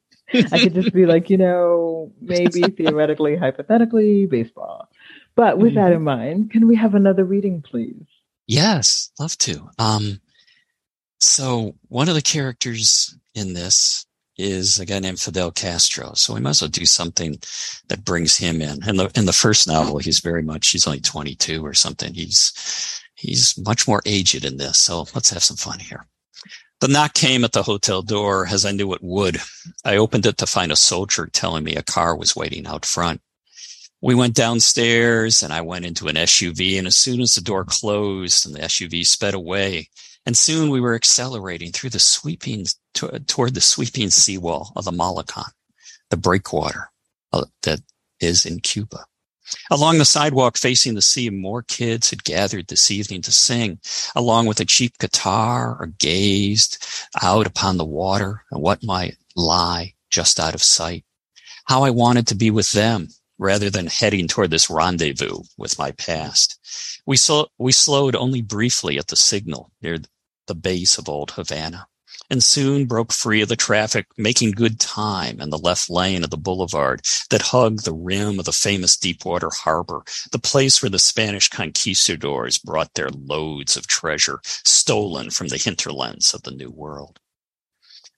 I 0.51 0.59
could 0.59 0.73
just 0.73 0.93
be 0.93 1.05
like, 1.05 1.29
you 1.29 1.37
know, 1.37 2.11
maybe 2.21 2.61
theoretically, 2.61 3.35
hypothetically, 3.35 4.25
baseball. 4.25 4.89
But 5.35 5.57
with 5.57 5.75
that 5.75 5.85
mm-hmm. 5.85 5.95
in 5.95 6.03
mind, 6.03 6.51
can 6.51 6.67
we 6.67 6.75
have 6.75 6.95
another 6.95 7.25
reading, 7.25 7.61
please? 7.61 8.05
Yes, 8.47 9.09
love 9.19 9.37
to. 9.39 9.69
Um, 9.79 10.21
so 11.23 11.75
one 11.87 12.09
of 12.09 12.15
the 12.15 12.21
characters 12.21 13.17
in 13.33 13.53
this 13.53 14.05
is 14.37 14.79
a 14.79 14.85
guy 14.85 14.99
named 14.99 15.19
Fidel 15.19 15.51
Castro. 15.51 16.13
So 16.15 16.33
we 16.33 16.41
might 16.41 16.51
as 16.51 16.61
well 16.61 16.69
do 16.69 16.85
something 16.85 17.37
that 17.87 18.03
brings 18.03 18.37
him 18.37 18.61
in. 18.61 18.87
In 18.87 18.97
the 18.97 19.11
in 19.15 19.25
the 19.25 19.33
first 19.33 19.67
novel, 19.67 19.99
he's 19.99 20.19
very 20.19 20.43
much 20.43 20.69
he's 20.69 20.87
only 20.87 20.99
22 20.99 21.65
or 21.65 21.73
something. 21.73 22.13
He's 22.13 23.01
he's 23.15 23.57
much 23.57 23.87
more 23.87 24.01
aged 24.05 24.43
in 24.43 24.57
this. 24.57 24.79
So 24.79 25.05
let's 25.13 25.29
have 25.29 25.43
some 25.43 25.57
fun 25.57 25.79
here. 25.79 26.05
The 26.81 26.87
knock 26.89 27.13
came 27.13 27.45
at 27.45 27.53
the 27.53 27.63
hotel 27.63 28.01
door 28.01 28.47
as 28.47 28.65
I 28.65 28.71
knew 28.71 28.93
it 28.93 29.01
would. 29.01 29.37
I 29.85 29.95
opened 29.95 30.25
it 30.25 30.37
to 30.39 30.45
find 30.45 30.71
a 30.71 30.75
soldier 30.75 31.27
telling 31.27 31.63
me 31.63 31.75
a 31.75 31.83
car 31.83 32.17
was 32.17 32.35
waiting 32.35 32.67
out 32.67 32.85
front. 32.85 33.21
We 34.01 34.15
went 34.15 34.35
downstairs 34.35 35.41
and 35.41 35.53
I 35.53 35.61
went 35.61 35.85
into 35.85 36.09
an 36.09 36.15
SUV 36.15 36.77
and 36.77 36.87
as 36.87 36.97
soon 36.97 37.21
as 37.21 37.35
the 37.35 37.41
door 37.41 37.63
closed 37.63 38.45
and 38.45 38.53
the 38.53 38.59
SUV 38.59 39.05
sped 39.05 39.33
away, 39.33 39.87
and 40.25 40.37
soon 40.37 40.69
we 40.69 40.79
were 40.79 40.95
accelerating 40.95 41.71
through 41.71 41.89
the 41.89 41.99
sweeping 41.99 42.65
to, 42.95 43.19
toward 43.19 43.53
the 43.53 43.61
sweeping 43.61 44.09
seawall 44.09 44.71
of 44.75 44.85
the 44.85 44.91
Malecón, 44.91 45.51
the 46.09 46.17
breakwater 46.17 46.91
uh, 47.31 47.45
that 47.63 47.81
is 48.19 48.45
in 48.45 48.59
Cuba. 48.59 49.05
Along 49.69 49.97
the 49.97 50.05
sidewalk 50.05 50.57
facing 50.57 50.95
the 50.95 51.01
sea, 51.01 51.29
more 51.29 51.61
kids 51.61 52.09
had 52.09 52.23
gathered 52.23 52.67
this 52.67 52.89
evening 52.89 53.21
to 53.23 53.31
sing, 53.31 53.79
along 54.15 54.45
with 54.45 54.59
a 54.59 54.65
cheap 54.65 54.97
guitar 54.97 55.75
or 55.79 55.87
gazed 55.99 56.85
out 57.21 57.45
upon 57.45 57.77
the 57.77 57.85
water 57.85 58.43
and 58.51 58.61
what 58.61 58.83
might 58.83 59.17
lie 59.35 59.93
just 60.09 60.39
out 60.39 60.55
of 60.55 60.63
sight. 60.63 61.03
How 61.65 61.83
I 61.83 61.89
wanted 61.89 62.27
to 62.27 62.35
be 62.35 62.51
with 62.51 62.71
them 62.71 63.09
rather 63.37 63.69
than 63.69 63.87
heading 63.87 64.27
toward 64.27 64.51
this 64.51 64.69
rendezvous 64.69 65.39
with 65.57 65.79
my 65.79 65.91
past. 65.91 66.59
We, 67.05 67.17
so, 67.17 67.47
we 67.57 67.71
slowed 67.71 68.15
only 68.15 68.41
briefly 68.41 68.97
at 68.97 69.07
the 69.07 69.15
signal 69.15 69.71
near 69.81 69.99
the 70.47 70.55
base 70.55 70.97
of 70.97 71.09
Old 71.09 71.31
Havana, 71.31 71.87
and 72.29 72.43
soon 72.43 72.85
broke 72.85 73.11
free 73.11 73.41
of 73.41 73.49
the 73.49 73.55
traffic, 73.55 74.07
making 74.17 74.51
good 74.51 74.79
time 74.79 75.39
in 75.41 75.49
the 75.49 75.57
left 75.57 75.89
lane 75.89 76.23
of 76.23 76.29
the 76.29 76.37
boulevard 76.37 77.01
that 77.29 77.41
hugged 77.41 77.85
the 77.85 77.93
rim 77.93 78.39
of 78.39 78.45
the 78.45 78.51
famous 78.51 78.97
Deepwater 78.97 79.49
Harbor, 79.51 80.03
the 80.31 80.39
place 80.39 80.81
where 80.81 80.89
the 80.89 80.99
Spanish 80.99 81.49
conquistadors 81.49 82.57
brought 82.57 82.93
their 82.93 83.09
loads 83.09 83.77
of 83.77 83.87
treasure 83.87 84.39
stolen 84.43 85.29
from 85.29 85.47
the 85.47 85.57
hinterlands 85.57 86.33
of 86.33 86.43
the 86.43 86.51
New 86.51 86.71
World. 86.71 87.19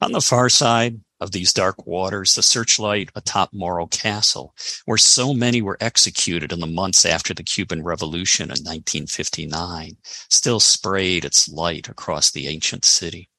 On 0.01 0.11
the 0.11 0.21
far 0.21 0.49
side, 0.49 0.99
of 1.21 1.31
these 1.31 1.53
dark 1.53 1.87
waters, 1.87 2.33
the 2.33 2.43
searchlight 2.43 3.09
atop 3.15 3.53
Morro 3.53 3.87
Castle, 3.87 4.53
where 4.85 4.97
so 4.97 5.33
many 5.33 5.61
were 5.61 5.77
executed 5.79 6.51
in 6.51 6.59
the 6.59 6.67
months 6.67 7.05
after 7.05 7.33
the 7.33 7.43
Cuban 7.43 7.83
Revolution 7.83 8.45
in 8.45 8.63
1959, 8.63 9.97
still 10.29 10.59
sprayed 10.59 11.23
its 11.23 11.47
light 11.47 11.87
across 11.87 12.31
the 12.31 12.47
ancient 12.47 12.83
city. 12.83 13.29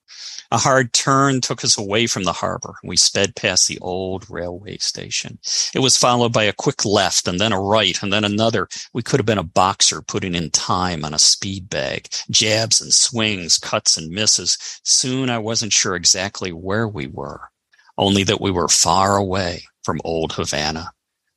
A 0.51 0.59
hard 0.59 0.93
turn 0.93 1.41
took 1.41 1.65
us 1.65 1.77
away 1.77 2.07
from 2.07 2.25
the 2.25 2.33
harbor. 2.33 2.77
We 2.85 2.97
sped 2.97 3.35
past 3.35 3.69
the 3.69 3.79
old 3.81 4.29
railway 4.31 4.79
station. 4.79 5.39
It 5.75 5.81
was 5.81 5.97
followed 5.97 6.33
by 6.33 6.45
a 6.45 6.53
quick 6.53 6.85
left 6.85 7.27
and 7.27 7.41
then 7.41 7.53
a 7.53 7.61
right 7.61 8.01
and 8.03 8.13
then 8.13 8.25
another. 8.25 8.69
We 8.93 9.03
could 9.03 9.19
have 9.19 9.27
been 9.27 9.39
a 9.39 9.43
boxer 9.43 10.03
putting 10.03 10.35
in 10.35 10.51
time 10.51 11.05
on 11.05 11.15
a 11.15 11.19
speed 11.19 11.69
bag. 11.69 12.09
Jabs 12.31 12.81
and 12.81 12.93
swings, 12.93 13.59
cuts 13.59 13.97
and 13.97 14.11
misses. 14.11 14.59
Soon 14.85 15.31
I 15.31 15.39
wasn't 15.39 15.73
sure 15.73 15.97
exactly 15.97 16.53
where 16.53 16.87
we 16.87 17.07
were 17.07 17.51
only 17.99 18.25
that 18.25 18.41
we 18.41 18.51
were 18.51 18.69
far 18.69 19.17
away 19.17 19.65
from 19.83 20.01
old 20.05 20.33
Havana, 20.33 20.93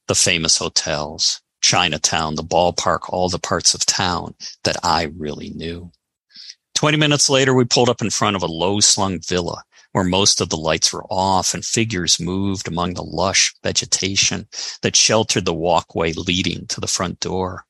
the 0.07 0.15
famous 0.15 0.57
hotels, 0.57 1.41
Chinatown, 1.61 2.35
the 2.35 2.43
ballpark, 2.43 3.09
all 3.09 3.29
the 3.29 3.39
parts 3.39 3.73
of 3.73 3.85
town 3.85 4.35
that 4.63 4.77
I 4.83 5.03
really 5.03 5.49
knew. 5.49 5.91
20 6.79 6.95
minutes 6.95 7.29
later, 7.29 7.53
we 7.53 7.65
pulled 7.65 7.89
up 7.89 8.01
in 8.01 8.09
front 8.09 8.37
of 8.37 8.41
a 8.41 8.47
low 8.47 8.79
slung 8.79 9.19
villa 9.19 9.65
where 9.91 10.05
most 10.05 10.39
of 10.39 10.47
the 10.47 10.55
lights 10.55 10.93
were 10.93 11.03
off 11.09 11.53
and 11.53 11.65
figures 11.65 12.21
moved 12.21 12.69
among 12.69 12.93
the 12.93 13.03
lush 13.03 13.53
vegetation 13.61 14.47
that 14.81 14.95
sheltered 14.95 15.43
the 15.43 15.53
walkway 15.53 16.13
leading 16.13 16.65
to 16.67 16.79
the 16.79 16.87
front 16.87 17.19
door. 17.19 17.65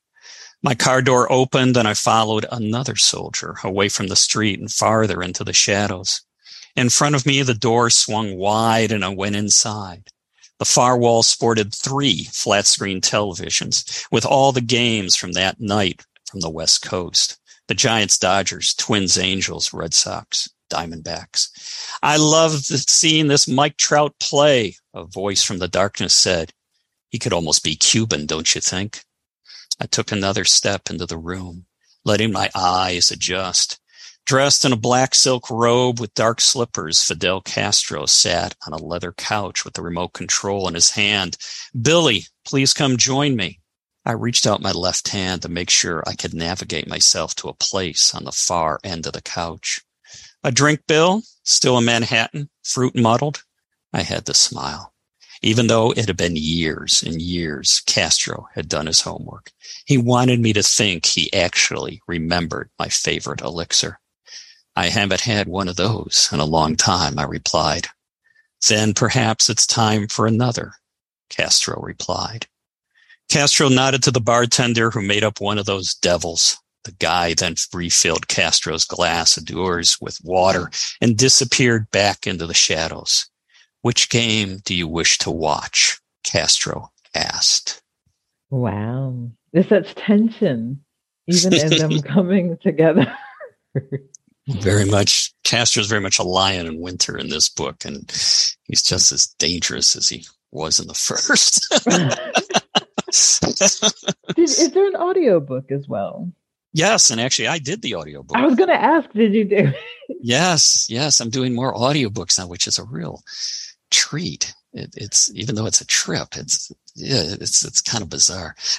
My 0.62 0.76
car 0.76 1.02
door 1.02 1.26
opened 1.32 1.76
and 1.76 1.88
I 1.88 1.94
followed 1.94 2.46
another 2.52 2.94
soldier 2.94 3.56
away 3.64 3.88
from 3.88 4.06
the 4.06 4.14
street 4.14 4.60
and 4.60 4.70
farther 4.70 5.24
into 5.24 5.42
the 5.42 5.52
shadows. 5.52 6.20
In 6.76 6.88
front 6.88 7.16
of 7.16 7.26
me, 7.26 7.42
the 7.42 7.52
door 7.52 7.90
swung 7.90 8.36
wide 8.36 8.92
and 8.92 9.04
I 9.04 9.08
went 9.08 9.34
inside. 9.34 10.04
The 10.60 10.64
far 10.64 10.96
wall 10.96 11.24
sported 11.24 11.74
three 11.74 12.28
flat 12.32 12.64
screen 12.64 13.00
televisions 13.00 14.06
with 14.12 14.24
all 14.24 14.52
the 14.52 14.60
games 14.60 15.16
from 15.16 15.32
that 15.32 15.60
night 15.60 16.00
from 16.30 16.42
the 16.42 16.50
West 16.50 16.82
Coast. 16.82 17.39
The 17.70 17.76
Giants, 17.76 18.18
Dodgers, 18.18 18.74
Twins, 18.74 19.16
Angels, 19.16 19.72
Red 19.72 19.94
Sox, 19.94 20.50
Diamondbacks. 20.72 21.50
I 22.02 22.16
loved 22.16 22.64
seeing 22.64 23.28
this 23.28 23.46
Mike 23.46 23.76
Trout 23.76 24.12
play, 24.18 24.74
a 24.92 25.04
voice 25.04 25.44
from 25.44 25.58
the 25.58 25.68
darkness 25.68 26.12
said. 26.12 26.52
He 27.10 27.20
could 27.20 27.32
almost 27.32 27.62
be 27.62 27.76
Cuban, 27.76 28.26
don't 28.26 28.52
you 28.56 28.60
think? 28.60 29.04
I 29.80 29.86
took 29.86 30.10
another 30.10 30.44
step 30.44 30.90
into 30.90 31.06
the 31.06 31.16
room, 31.16 31.66
letting 32.04 32.32
my 32.32 32.50
eyes 32.56 33.12
adjust. 33.12 33.78
Dressed 34.26 34.64
in 34.64 34.72
a 34.72 34.76
black 34.76 35.14
silk 35.14 35.48
robe 35.48 36.00
with 36.00 36.12
dark 36.14 36.40
slippers, 36.40 37.00
Fidel 37.04 37.40
Castro 37.40 38.04
sat 38.04 38.56
on 38.66 38.72
a 38.72 38.84
leather 38.84 39.12
couch 39.12 39.64
with 39.64 39.74
the 39.74 39.82
remote 39.82 40.12
control 40.12 40.66
in 40.66 40.74
his 40.74 40.90
hand. 40.90 41.36
Billy, 41.80 42.24
please 42.44 42.74
come 42.74 42.96
join 42.96 43.36
me. 43.36 43.59
I 44.10 44.14
reached 44.14 44.44
out 44.44 44.60
my 44.60 44.72
left 44.72 45.10
hand 45.10 45.42
to 45.42 45.48
make 45.48 45.70
sure 45.70 46.02
I 46.04 46.16
could 46.16 46.34
navigate 46.34 46.88
myself 46.88 47.36
to 47.36 47.48
a 47.48 47.54
place 47.54 48.12
on 48.12 48.24
the 48.24 48.32
far 48.32 48.80
end 48.82 49.06
of 49.06 49.12
the 49.12 49.22
couch. 49.22 49.82
A 50.42 50.50
drink, 50.50 50.80
Bill? 50.88 51.22
Still 51.44 51.78
in 51.78 51.84
Manhattan? 51.84 52.50
Fruit 52.64 52.96
muddled? 52.96 53.44
I 53.92 54.02
had 54.02 54.26
to 54.26 54.34
smile. 54.34 54.92
even 55.42 55.66
though 55.66 55.92
it 55.92 56.06
had 56.06 56.16
been 56.16 56.36
years 56.36 57.02
and 57.02 57.20
years 57.20 57.80
Castro 57.86 58.48
had 58.54 58.68
done 58.68 58.86
his 58.86 59.00
homework. 59.00 59.52
He 59.86 59.96
wanted 59.96 60.40
me 60.40 60.52
to 60.52 60.62
think 60.62 61.06
he 61.06 61.32
actually 61.32 62.02
remembered 62.06 62.70
my 62.78 62.88
favorite 62.88 63.40
elixir. 63.40 63.98
I 64.76 64.88
haven't 64.88 65.22
had 65.22 65.48
one 65.48 65.68
of 65.68 65.76
those 65.76 66.28
in 66.32 66.40
a 66.40 66.44
long 66.44 66.76
time, 66.76 67.18
I 67.18 67.24
replied. 67.24 67.88
Then 68.68 68.92
perhaps 68.92 69.48
it's 69.48 69.66
time 69.66 70.08
for 70.08 70.26
another, 70.26 70.72
Castro 71.30 71.80
replied. 71.80 72.46
Castro 73.30 73.68
nodded 73.68 74.02
to 74.02 74.10
the 74.10 74.20
bartender 74.20 74.90
who 74.90 75.02
made 75.02 75.22
up 75.22 75.40
one 75.40 75.56
of 75.56 75.64
those 75.64 75.94
devils. 75.94 76.58
The 76.84 76.92
guy 76.92 77.34
then 77.34 77.54
refilled 77.72 78.26
Castro's 78.26 78.84
glass 78.84 79.36
of 79.36 79.44
doors 79.44 79.96
with 80.00 80.18
water 80.24 80.70
and 81.00 81.16
disappeared 81.16 81.90
back 81.92 82.26
into 82.26 82.46
the 82.46 82.54
shadows. 82.54 83.30
Which 83.82 84.10
game 84.10 84.58
do 84.64 84.74
you 84.74 84.88
wish 84.88 85.18
to 85.18 85.30
watch? 85.30 86.00
Castro 86.24 86.90
asked. 87.14 87.80
Wow. 88.50 89.30
There's 89.52 89.68
such 89.68 89.94
tension, 89.94 90.84
even 91.28 91.54
in 91.54 91.68
them 91.70 92.02
coming 92.02 92.58
together. 92.62 93.12
very 94.48 94.86
much, 94.86 95.32
Castro's 95.44 95.86
very 95.86 96.00
much 96.00 96.18
a 96.18 96.24
lion 96.24 96.66
in 96.66 96.80
winter 96.80 97.16
in 97.16 97.28
this 97.28 97.48
book, 97.48 97.84
and 97.84 98.10
he's 98.64 98.82
just 98.82 99.12
as 99.12 99.28
dangerous 99.38 99.94
as 99.94 100.08
he 100.08 100.26
was 100.50 100.80
in 100.80 100.88
the 100.88 100.94
first. 100.94 101.72
Did, 103.10 104.38
is 104.38 104.70
there 104.72 104.86
an 104.86 104.96
audio 104.96 105.40
book 105.40 105.70
as 105.70 105.88
well? 105.88 106.32
Yes, 106.72 107.10
and 107.10 107.20
actually, 107.20 107.48
I 107.48 107.58
did 107.58 107.82
the 107.82 107.96
audiobook. 107.96 108.36
I 108.36 108.46
was 108.46 108.54
going 108.54 108.68
to 108.68 108.80
ask, 108.80 109.10
did 109.12 109.34
you 109.34 109.44
do? 109.44 109.72
yes, 110.20 110.86
yes, 110.88 111.20
I'm 111.20 111.30
doing 111.30 111.54
more 111.54 111.74
audiobooks 111.74 112.38
now, 112.38 112.46
which 112.46 112.66
is 112.66 112.78
a 112.78 112.84
real 112.84 113.22
treat. 113.90 114.54
It, 114.72 114.94
it's 114.96 115.34
even 115.34 115.56
though 115.56 115.66
it's 115.66 115.80
a 115.80 115.86
trip, 115.86 116.36
it's 116.36 116.70
yeah, 116.94 117.24
it's 117.40 117.64
it's 117.64 117.80
kind 117.80 118.02
of 118.02 118.08
bizarre. 118.08 118.54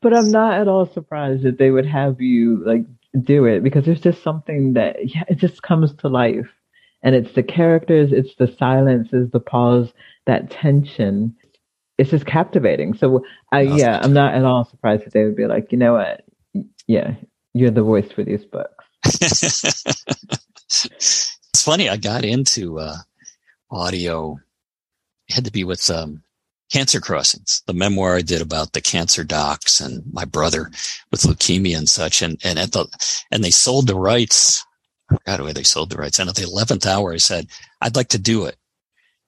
but 0.00 0.14
I'm 0.14 0.30
not 0.30 0.60
at 0.60 0.68
all 0.68 0.86
surprised 0.86 1.42
that 1.42 1.58
they 1.58 1.72
would 1.72 1.86
have 1.86 2.20
you 2.20 2.62
like 2.64 2.84
do 3.20 3.46
it 3.46 3.64
because 3.64 3.84
there's 3.84 4.00
just 4.00 4.22
something 4.22 4.74
that 4.74 5.12
yeah, 5.12 5.24
it 5.28 5.38
just 5.38 5.60
comes 5.62 5.92
to 5.96 6.08
life, 6.08 6.46
and 7.02 7.16
it's 7.16 7.34
the 7.34 7.42
characters, 7.42 8.12
it's 8.12 8.36
the 8.36 8.46
silences, 8.46 9.28
the 9.32 9.40
pause, 9.40 9.92
that 10.26 10.52
tension 10.52 11.34
it's 11.98 12.10
just 12.10 12.26
captivating. 12.26 12.94
So, 12.94 13.24
uh, 13.52 13.58
yeah, 13.58 14.00
I'm 14.02 14.12
not 14.12 14.34
at 14.34 14.44
all 14.44 14.64
surprised 14.64 15.04
that 15.04 15.12
they 15.12 15.24
would 15.24 15.36
be 15.36 15.46
like, 15.46 15.70
you 15.72 15.78
know 15.78 15.94
what? 15.94 16.24
Yeah, 16.86 17.14
you're 17.52 17.70
the 17.70 17.82
voice 17.82 18.10
for 18.10 18.24
these 18.24 18.44
books. 18.44 18.84
it's 20.80 21.62
funny. 21.62 21.88
I 21.88 21.96
got 21.96 22.24
into 22.24 22.80
uh, 22.80 22.96
audio. 23.70 24.38
It 25.28 25.34
had 25.34 25.44
to 25.44 25.52
be 25.52 25.64
with 25.64 25.88
um, 25.88 26.22
Cancer 26.72 27.00
Crossings, 27.00 27.62
the 27.66 27.72
memoir 27.72 28.16
I 28.16 28.22
did 28.22 28.42
about 28.42 28.72
the 28.72 28.80
cancer 28.80 29.22
docs 29.22 29.80
and 29.80 30.02
my 30.12 30.24
brother 30.24 30.70
with 31.10 31.22
leukemia 31.22 31.78
and 31.78 31.88
such. 31.88 32.22
And 32.22 32.38
and 32.44 32.58
at 32.58 32.72
the 32.72 32.86
and 33.30 33.44
they 33.44 33.50
sold 33.50 33.86
the 33.86 33.96
rights. 33.96 34.64
I 35.10 35.16
forgot 35.16 35.40
where 35.42 35.52
they 35.52 35.62
sold 35.62 35.90
the 35.90 35.98
rights. 35.98 36.18
And 36.18 36.28
at 36.28 36.34
the 36.34 36.42
eleventh 36.42 36.86
hour, 36.86 37.12
I 37.12 37.18
said, 37.18 37.46
"I'd 37.80 37.96
like 37.96 38.08
to 38.08 38.18
do 38.18 38.46
it." 38.46 38.56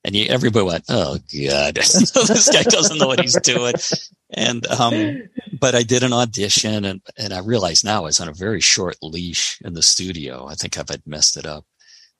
And 0.06 0.14
you, 0.14 0.26
everybody 0.26 0.64
went, 0.64 0.84
"Oh 0.88 1.18
God, 1.36 1.74
this 1.74 2.48
guy 2.50 2.62
doesn't 2.62 2.96
know 2.96 3.08
what 3.08 3.20
he's 3.20 3.38
doing." 3.40 3.74
And 4.30 4.64
um, 4.68 5.28
but 5.58 5.74
I 5.74 5.82
did 5.82 6.04
an 6.04 6.12
audition, 6.12 6.84
and 6.84 7.02
and 7.18 7.34
I 7.34 7.40
realized 7.40 7.84
now 7.84 7.98
I 7.98 8.04
was 8.04 8.20
on 8.20 8.28
a 8.28 8.32
very 8.32 8.60
short 8.60 8.96
leash 9.02 9.60
in 9.62 9.74
the 9.74 9.82
studio. 9.82 10.46
I 10.46 10.54
think 10.54 10.78
I've 10.78 10.88
had 10.88 11.02
messed 11.06 11.36
it 11.36 11.44
up 11.44 11.64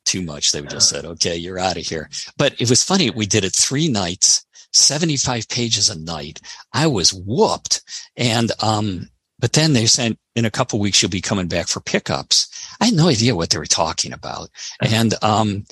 too 0.05 0.21
much. 0.21 0.51
They 0.51 0.61
just 0.63 0.89
said, 0.89 1.05
"Okay, 1.05 1.37
you're 1.37 1.57
out 1.57 1.77
of 1.77 1.85
here." 1.85 2.09
But 2.37 2.59
it 2.59 2.69
was 2.69 2.83
funny. 2.83 3.09
We 3.09 3.25
did 3.25 3.45
it 3.45 3.55
three 3.55 3.87
nights, 3.87 4.45
seventy-five 4.73 5.47
pages 5.47 5.89
a 5.89 5.97
night. 5.97 6.41
I 6.73 6.87
was 6.87 7.13
whooped, 7.13 7.81
and 8.17 8.51
um, 8.61 9.07
but 9.39 9.53
then 9.53 9.71
they 9.71 9.85
said 9.85 10.17
in 10.35 10.43
a 10.43 10.51
couple 10.51 10.77
weeks 10.79 11.01
you'll 11.01 11.09
be 11.09 11.21
coming 11.21 11.47
back 11.47 11.69
for 11.69 11.79
pickups. 11.79 12.49
I 12.81 12.87
had 12.87 12.95
no 12.95 13.07
idea 13.07 13.33
what 13.35 13.49
they 13.49 13.59
were 13.59 13.65
talking 13.65 14.11
about, 14.11 14.49
and 14.81 15.13
um 15.21 15.65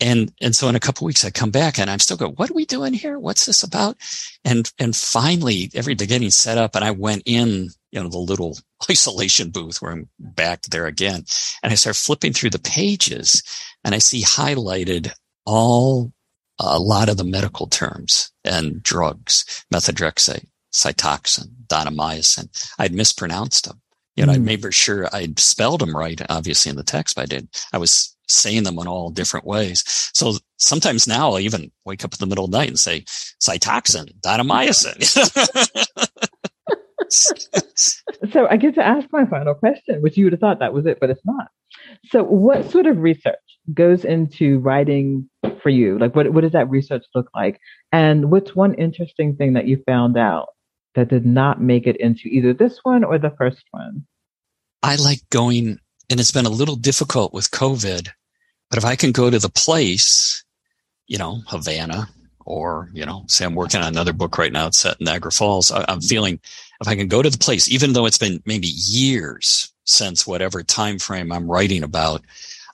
and 0.00 0.32
and 0.40 0.54
so 0.54 0.68
in 0.68 0.76
a 0.76 0.80
couple 0.80 1.06
weeks 1.06 1.24
I 1.24 1.30
come 1.30 1.50
back 1.50 1.78
and 1.78 1.90
I'm 1.90 1.98
still 1.98 2.16
going, 2.16 2.32
what 2.34 2.50
are 2.50 2.54
we 2.54 2.64
doing 2.64 2.92
here? 2.92 3.18
What's 3.18 3.46
this 3.46 3.62
about? 3.62 3.96
And 4.44 4.72
and 4.78 4.94
finally 4.94 5.70
every 5.74 5.94
they're 5.94 6.06
getting 6.06 6.30
set 6.30 6.58
up 6.58 6.74
and 6.74 6.84
I 6.84 6.90
went 6.90 7.22
in, 7.26 7.68
you 7.92 8.02
know, 8.02 8.08
the 8.08 8.18
little 8.18 8.58
isolation 8.90 9.50
booth 9.50 9.80
where 9.80 9.92
I'm 9.92 10.08
back 10.18 10.62
there 10.62 10.86
again. 10.86 11.24
And 11.62 11.72
I 11.72 11.76
start 11.76 11.96
flipping 11.96 12.32
through 12.32 12.50
the 12.50 12.58
pages 12.58 13.42
and 13.84 13.94
I 13.94 13.98
see 13.98 14.22
highlighted 14.22 15.12
all 15.44 16.12
a 16.58 16.78
lot 16.78 17.08
of 17.08 17.16
the 17.16 17.24
medical 17.24 17.66
terms 17.66 18.30
and 18.44 18.82
drugs, 18.82 19.64
methotrexate, 19.72 20.46
cytoxan, 20.72 21.48
daunomycin. 21.66 22.48
I'd 22.78 22.92
mispronounced 22.92 23.66
them. 23.66 23.80
You 24.16 24.26
know, 24.26 24.32
mm. 24.32 24.36
I 24.36 24.38
made 24.38 24.74
sure 24.74 25.08
I'd 25.14 25.38
spelled 25.38 25.80
them 25.80 25.96
right, 25.96 26.20
obviously 26.28 26.68
in 26.68 26.76
the 26.76 26.82
text, 26.82 27.16
but 27.16 27.22
I 27.22 27.26
did. 27.26 27.48
I 27.72 27.78
was 27.78 28.14
saying 28.30 28.62
them 28.64 28.78
in 28.78 28.86
all 28.86 29.10
different 29.10 29.46
ways. 29.46 29.82
So 30.14 30.34
sometimes 30.58 31.06
now 31.06 31.32
I 31.32 31.40
even 31.40 31.70
wake 31.84 32.04
up 32.04 32.14
in 32.14 32.18
the 32.18 32.26
middle 32.26 32.44
of 32.44 32.50
the 32.50 32.58
night 32.58 32.68
and 32.68 32.78
say 32.78 33.00
cytoxan, 33.40 34.12
daunomycin. 34.20 35.00
so 38.32 38.46
I 38.48 38.56
get 38.56 38.74
to 38.76 38.86
ask 38.86 39.08
my 39.12 39.24
final 39.26 39.54
question, 39.54 40.02
which 40.02 40.16
you 40.16 40.24
would 40.24 40.32
have 40.32 40.40
thought 40.40 40.60
that 40.60 40.72
was 40.72 40.86
it, 40.86 40.98
but 41.00 41.10
it's 41.10 41.24
not. 41.24 41.48
So 42.06 42.22
what 42.22 42.70
sort 42.70 42.86
of 42.86 42.98
research 42.98 43.36
goes 43.72 44.04
into 44.04 44.58
writing 44.60 45.28
for 45.62 45.70
you? 45.70 45.98
Like 45.98 46.14
what, 46.14 46.32
what 46.32 46.42
does 46.42 46.52
that 46.52 46.70
research 46.70 47.04
look 47.14 47.28
like? 47.34 47.60
And 47.92 48.30
what's 48.30 48.54
one 48.54 48.74
interesting 48.74 49.36
thing 49.36 49.54
that 49.54 49.66
you 49.66 49.82
found 49.86 50.16
out 50.16 50.48
that 50.94 51.08
did 51.08 51.26
not 51.26 51.60
make 51.60 51.86
it 51.86 51.96
into 51.96 52.28
either 52.28 52.52
this 52.52 52.80
one 52.82 53.04
or 53.04 53.18
the 53.18 53.34
first 53.38 53.64
one? 53.70 54.06
I 54.82 54.96
like 54.96 55.20
going, 55.30 55.78
and 56.08 56.20
it's 56.20 56.32
been 56.32 56.46
a 56.46 56.50
little 56.50 56.76
difficult 56.76 57.32
with 57.32 57.50
COVID 57.50 58.10
but 58.70 58.78
if 58.78 58.84
I 58.84 58.96
can 58.96 59.12
go 59.12 59.28
to 59.28 59.38
the 59.38 59.50
place, 59.50 60.44
you 61.06 61.18
know, 61.18 61.42
Havana, 61.48 62.08
or, 62.46 62.90
you 62.92 63.04
know, 63.04 63.24
say 63.26 63.44
I'm 63.44 63.54
working 63.54 63.80
on 63.80 63.88
another 63.88 64.12
book 64.12 64.38
right 64.38 64.52
now, 64.52 64.68
it's 64.68 64.78
set 64.78 64.96
in 65.00 65.04
Niagara 65.04 65.32
Falls. 65.32 65.70
I, 65.70 65.84
am 65.88 66.00
feeling 66.00 66.40
if 66.80 66.88
I 66.88 66.94
can 66.94 67.08
go 67.08 67.20
to 67.20 67.30
the 67.30 67.38
place, 67.38 67.68
even 67.68 67.92
though 67.92 68.06
it's 68.06 68.18
been 68.18 68.42
maybe 68.46 68.68
years 68.68 69.72
since 69.84 70.26
whatever 70.26 70.62
time 70.62 70.98
frame 70.98 71.32
I'm 71.32 71.50
writing 71.50 71.82
about, 71.82 72.22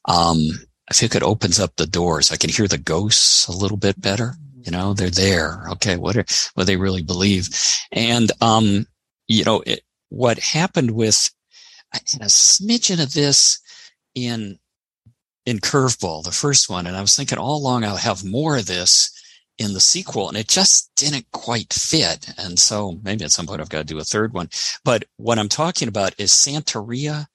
um, 0.05 0.51
I 0.89 0.95
think 0.95 1.15
it 1.15 1.23
opens 1.23 1.59
up 1.59 1.75
the 1.77 1.87
doors. 1.87 2.31
I 2.31 2.37
can 2.37 2.51
hear 2.51 2.69
the 2.69 2.79
ghosts 2.79 3.49
a 3.49 3.53
little 3.53 3.77
bit 3.77 4.01
better. 4.01 4.35
You 4.63 4.71
know, 4.71 4.95
they're 4.95 5.11
there. 5.11 5.67
Okay. 5.73 5.97
What 5.97 6.17
are, 6.17 6.25
what 6.55 6.67
they 6.67 6.77
really 6.77 7.03
believe? 7.03 7.49
And, 7.93 8.31
um, 8.41 8.87
you 9.27 9.45
know, 9.45 9.63
it, 9.67 9.81
what 10.09 10.39
happened 10.39 10.93
with 10.93 11.31
had 11.93 12.23
a 12.23 12.27
smidgen 12.27 13.03
of 13.03 13.15
this 13.15 13.61
in 14.15 14.59
in 15.47 15.61
Curveball, 15.61 16.25
the 16.25 16.33
first 16.33 16.69
one. 16.69 16.87
And 16.87 16.97
I 16.97 17.01
was 17.01 17.17
thinking 17.17 17.39
all 17.39 17.57
along 17.57 17.85
I'll 17.85 17.97
have 17.97 18.25
more 18.25 18.59
of 18.59 18.67
this 18.67 19.13
in 19.59 19.73
the 19.73 19.81
sequel 19.81 20.29
and 20.29 20.37
it 20.37 20.49
just 20.49 20.91
didn't 20.97 21.31
quite 21.33 21.73
fit. 21.73 22.29
And 22.37 22.59
so 22.59 22.99
maybe 23.03 23.25
at 23.25 23.31
some 23.31 23.47
point 23.47 23.61
I've 23.61 23.71
got 23.71 23.79
to 23.79 23.85
do 23.85 23.99
a 23.99 24.05
third 24.05 24.35
one. 24.35 24.51
But 24.85 25.05
what 25.17 25.39
I'm 25.39 25.49
talking 25.49 25.89
about 25.89 26.15
is 26.19 26.33
Santeria 26.33 27.27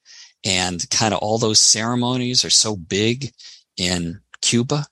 and 0.44 0.88
kind 0.90 1.14
of 1.14 1.20
all 1.20 1.38
those 1.38 1.60
ceremonies 1.60 2.44
are 2.44 2.50
so 2.50 2.76
big 2.76 3.32
in 3.76 4.20
Cuba. 4.40 4.86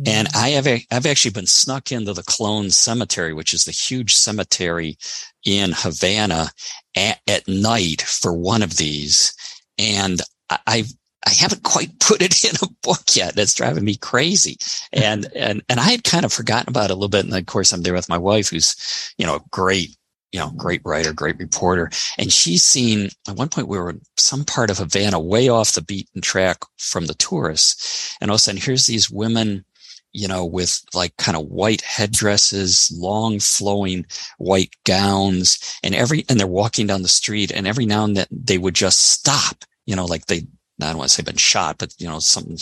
Mm-hmm. 0.00 0.04
And 0.06 0.28
I 0.34 0.50
have, 0.50 0.66
I've 0.90 1.06
actually 1.06 1.32
been 1.32 1.46
snuck 1.46 1.92
into 1.92 2.12
the 2.12 2.22
Colón 2.22 2.72
Cemetery, 2.72 3.34
which 3.34 3.52
is 3.52 3.64
the 3.64 3.72
huge 3.72 4.14
cemetery 4.14 4.96
in 5.44 5.72
Havana 5.74 6.50
at, 6.96 7.20
at 7.26 7.48
night 7.48 8.02
for 8.02 8.32
one 8.32 8.62
of 8.62 8.76
these. 8.76 9.34
And 9.78 10.20
I've 10.66 10.92
I 11.26 11.30
haven't 11.30 11.62
quite 11.62 11.98
put 12.00 12.22
it 12.22 12.44
in 12.44 12.56
a 12.62 12.70
book 12.82 13.02
yet. 13.14 13.34
That's 13.34 13.54
driving 13.54 13.84
me 13.84 13.96
crazy. 13.96 14.56
And, 14.92 15.26
and, 15.34 15.62
and 15.68 15.80
I 15.80 15.90
had 15.90 16.04
kind 16.04 16.24
of 16.24 16.32
forgotten 16.32 16.68
about 16.68 16.90
it 16.90 16.92
a 16.92 16.94
little 16.94 17.08
bit. 17.08 17.24
And 17.24 17.34
of 17.34 17.46
course, 17.46 17.72
I'm 17.72 17.82
there 17.82 17.94
with 17.94 18.08
my 18.08 18.18
wife, 18.18 18.50
who's, 18.50 19.12
you 19.18 19.26
know, 19.26 19.36
a 19.36 19.44
great, 19.50 19.96
you 20.32 20.40
know, 20.40 20.50
great 20.50 20.80
writer, 20.84 21.12
great 21.12 21.38
reporter. 21.38 21.90
And 22.18 22.32
she's 22.32 22.64
seen 22.64 23.10
at 23.28 23.36
one 23.36 23.48
point 23.48 23.68
we 23.68 23.78
were 23.78 23.90
in 23.90 24.00
some 24.16 24.44
part 24.44 24.70
of 24.70 24.78
Havana 24.78 25.20
way 25.20 25.48
off 25.48 25.72
the 25.72 25.82
beaten 25.82 26.22
track 26.22 26.58
from 26.78 27.06
the 27.06 27.14
tourists. 27.14 28.16
And 28.20 28.30
all 28.30 28.36
of 28.36 28.38
a 28.38 28.42
sudden 28.42 28.60
here's 28.60 28.86
these 28.86 29.10
women, 29.10 29.64
you 30.12 30.26
know, 30.26 30.44
with 30.44 30.82
like 30.94 31.16
kind 31.18 31.36
of 31.36 31.46
white 31.46 31.82
headdresses, 31.82 32.90
long 32.94 33.40
flowing 33.40 34.06
white 34.38 34.74
gowns 34.84 35.78
and 35.82 35.94
every, 35.94 36.24
and 36.28 36.40
they're 36.40 36.46
walking 36.46 36.86
down 36.86 37.02
the 37.02 37.08
street 37.08 37.50
and 37.50 37.66
every 37.66 37.84
now 37.84 38.04
and 38.04 38.16
then 38.16 38.26
they 38.30 38.58
would 38.58 38.74
just 38.74 39.10
stop, 39.10 39.64
you 39.84 39.94
know, 39.94 40.06
like 40.06 40.26
they 40.26 40.46
I 40.84 40.88
don't 40.88 40.98
want 40.98 41.10
to 41.10 41.16
say 41.16 41.22
been 41.22 41.36
shot, 41.36 41.78
but 41.78 41.94
you 41.98 42.08
know, 42.08 42.18
something, 42.18 42.58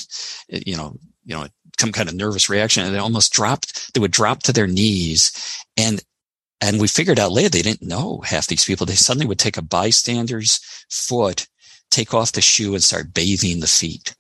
you 0.49 0.77
know, 0.77 0.97
you 1.25 1.35
know, 1.35 1.47
some 1.79 1.93
kind 1.93 2.09
of 2.09 2.15
nervous 2.15 2.49
reaction 2.49 2.85
and 2.85 2.95
they 2.95 2.99
almost 2.99 3.33
dropped, 3.33 3.95
they 3.95 4.01
would 4.01 4.11
drop 4.11 4.43
to 4.43 4.53
their 4.53 4.67
knees 4.67 5.33
and, 5.77 6.03
and 6.61 6.81
we 6.81 6.89
figured 6.89 7.19
out 7.19 7.33
later 7.33 7.49
they 7.49 7.63
didn't 7.63 7.89
know 7.89 8.21
half 8.25 8.47
these 8.47 8.65
people. 8.65 8.85
They 8.85 8.95
suddenly 8.95 9.27
would 9.27 9.39
take 9.39 9.57
a 9.57 9.63
bystander's 9.63 10.61
foot, 10.91 11.47
take 11.91 12.13
off 12.13 12.33
the 12.33 12.43
shoe 12.43 12.75
and 12.75 12.83
start 12.83 13.15
bathing 13.15 13.61
the 13.61 13.67
feet. 13.67 14.15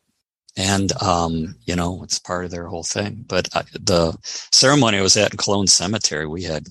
And, 0.56 0.90
um, 1.02 1.54
you 1.64 1.76
know, 1.76 2.02
it's 2.02 2.18
part 2.18 2.44
of 2.44 2.50
their 2.50 2.66
whole 2.66 2.82
thing. 2.82 3.24
But 3.28 3.48
uh, 3.54 3.62
the 3.72 4.16
ceremony 4.22 4.98
I 4.98 5.02
was 5.02 5.16
at 5.16 5.32
in 5.32 5.38
Colón 5.38 5.68
Cemetery, 5.68 6.26
we 6.26 6.42
had, 6.42 6.68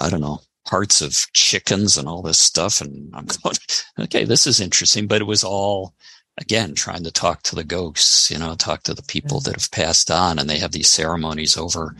I 0.00 0.08
don't 0.08 0.20
know, 0.20 0.40
parts 0.66 1.00
of 1.00 1.26
chickens 1.32 1.96
and 1.96 2.06
all 2.08 2.22
this 2.22 2.38
stuff. 2.38 2.80
And 2.80 3.12
I'm 3.14 3.26
going, 3.42 3.56
okay, 4.00 4.24
this 4.24 4.46
is 4.46 4.60
interesting. 4.60 5.06
But 5.06 5.20
it 5.20 5.26
was 5.26 5.42
all, 5.42 5.94
again, 6.42 6.74
trying 6.74 7.04
to 7.04 7.10
talk 7.10 7.42
to 7.44 7.54
the 7.54 7.64
ghosts, 7.64 8.30
you 8.30 8.38
know, 8.38 8.54
talk 8.54 8.82
to 8.82 8.94
the 8.94 9.02
people 9.02 9.40
that 9.40 9.54
have 9.54 9.70
passed 9.70 10.10
on. 10.10 10.38
And 10.38 10.50
they 10.50 10.58
have 10.58 10.72
these 10.72 10.90
ceremonies 10.90 11.56
over 11.56 11.96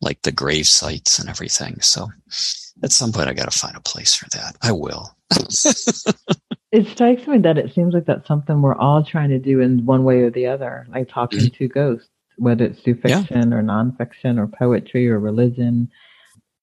like 0.00 0.22
the 0.22 0.32
grave 0.32 0.66
sites 0.66 1.18
and 1.18 1.28
everything. 1.28 1.80
So 1.80 2.08
at 2.82 2.92
some 2.92 3.12
point, 3.12 3.28
I 3.28 3.34
got 3.34 3.50
to 3.50 3.58
find 3.58 3.76
a 3.76 3.80
place 3.80 4.14
for 4.14 4.28
that. 4.30 4.56
I 4.62 4.72
will. 4.72 5.14
it 6.72 6.86
strikes 6.88 7.26
me 7.26 7.38
that 7.38 7.58
it 7.58 7.74
seems 7.74 7.92
like 7.92 8.06
that's 8.06 8.26
something 8.26 8.62
we're 8.62 8.74
all 8.74 9.04
trying 9.04 9.30
to 9.30 9.38
do 9.38 9.60
in 9.60 9.84
one 9.84 10.04
way 10.04 10.20
or 10.20 10.30
the 10.30 10.46
other, 10.46 10.86
like 10.90 11.08
talking 11.08 11.40
mm-hmm. 11.40 11.56
to 11.56 11.68
ghosts, 11.68 12.08
whether 12.36 12.64
it's 12.64 12.80
through 12.80 13.00
fiction 13.00 13.50
yeah. 13.50 13.56
or 13.56 13.62
nonfiction 13.62 14.38
or 14.38 14.46
poetry 14.46 15.08
or 15.08 15.18
religion. 15.18 15.90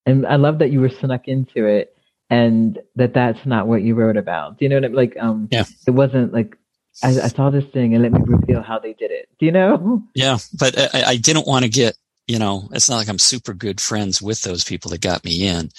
And 0.05 0.25
I 0.25 0.38
love 0.38 0.60
that 0.60 0.71
you 0.71 0.82
were 0.82 0.89
snuck 0.89 1.27
into 1.27 1.65
it 1.65 1.95
and 2.29 2.79
that 2.95 3.13
that's 3.13 3.45
not 3.45 3.67
what 3.67 3.82
you 3.82 3.95
wrote 3.95 4.17
about. 4.17 4.58
Do 4.58 4.65
you 4.65 4.69
know 4.69 4.77
what 4.77 4.86
I 4.86 4.88
mean? 4.89 4.95
Like, 4.95 5.17
um, 5.19 5.47
yeah. 5.51 5.65
it 5.88 5.91
wasn't 5.91 6.34
like, 6.34 6.55
I, 7.03 7.09
I 7.09 7.27
saw 7.27 7.49
this 7.49 7.65
thing 7.65 7.93
and 7.93 8.03
let 8.03 8.12
me 8.12 8.21
reveal 8.23 8.62
how 8.62 8.79
they 8.79 8.93
did 8.93 9.12
it. 9.12 9.29
Do 9.39 9.45
you 9.45 9.51
know? 9.51 10.03
Yeah. 10.13 10.38
But 10.57 10.77
I, 10.77 11.03
I 11.07 11.17
didn't 11.17 11.47
want 11.47 11.63
to 11.63 11.69
get, 11.69 11.95
you 12.27 12.39
know, 12.39 12.69
it's 12.73 12.89
not 12.89 12.97
like 12.97 13.09
I'm 13.09 13.19
super 13.19 13.53
good 13.53 13.81
friends 13.81 14.21
with 14.21 14.41
those 14.41 14.63
people 14.63 14.91
that 14.91 15.01
got 15.01 15.23
me 15.23 15.47
in 15.47 15.71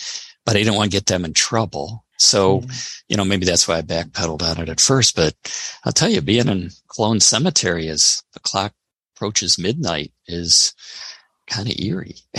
but 0.44 0.56
I 0.56 0.60
didn't 0.60 0.74
want 0.74 0.90
to 0.90 0.96
get 0.96 1.06
them 1.06 1.24
in 1.24 1.32
trouble. 1.32 2.04
So, 2.18 2.62
you 3.08 3.16
know, 3.16 3.24
maybe 3.24 3.46
that's 3.46 3.66
why 3.66 3.78
I 3.78 3.82
backpedaled 3.82 4.42
on 4.42 4.60
it 4.60 4.68
at 4.68 4.80
first. 4.80 5.16
But 5.16 5.34
I'll 5.84 5.92
tell 5.92 6.10
you, 6.10 6.20
being 6.20 6.48
in 6.48 6.70
Colón 6.88 7.22
Cemetery 7.22 7.88
as 7.88 8.22
the 8.34 8.40
clock 8.40 8.72
approaches 9.14 9.58
midnight 9.58 10.12
is 10.26 10.74
kind 11.46 11.68
of 11.68 11.78
eerie. 11.78 12.16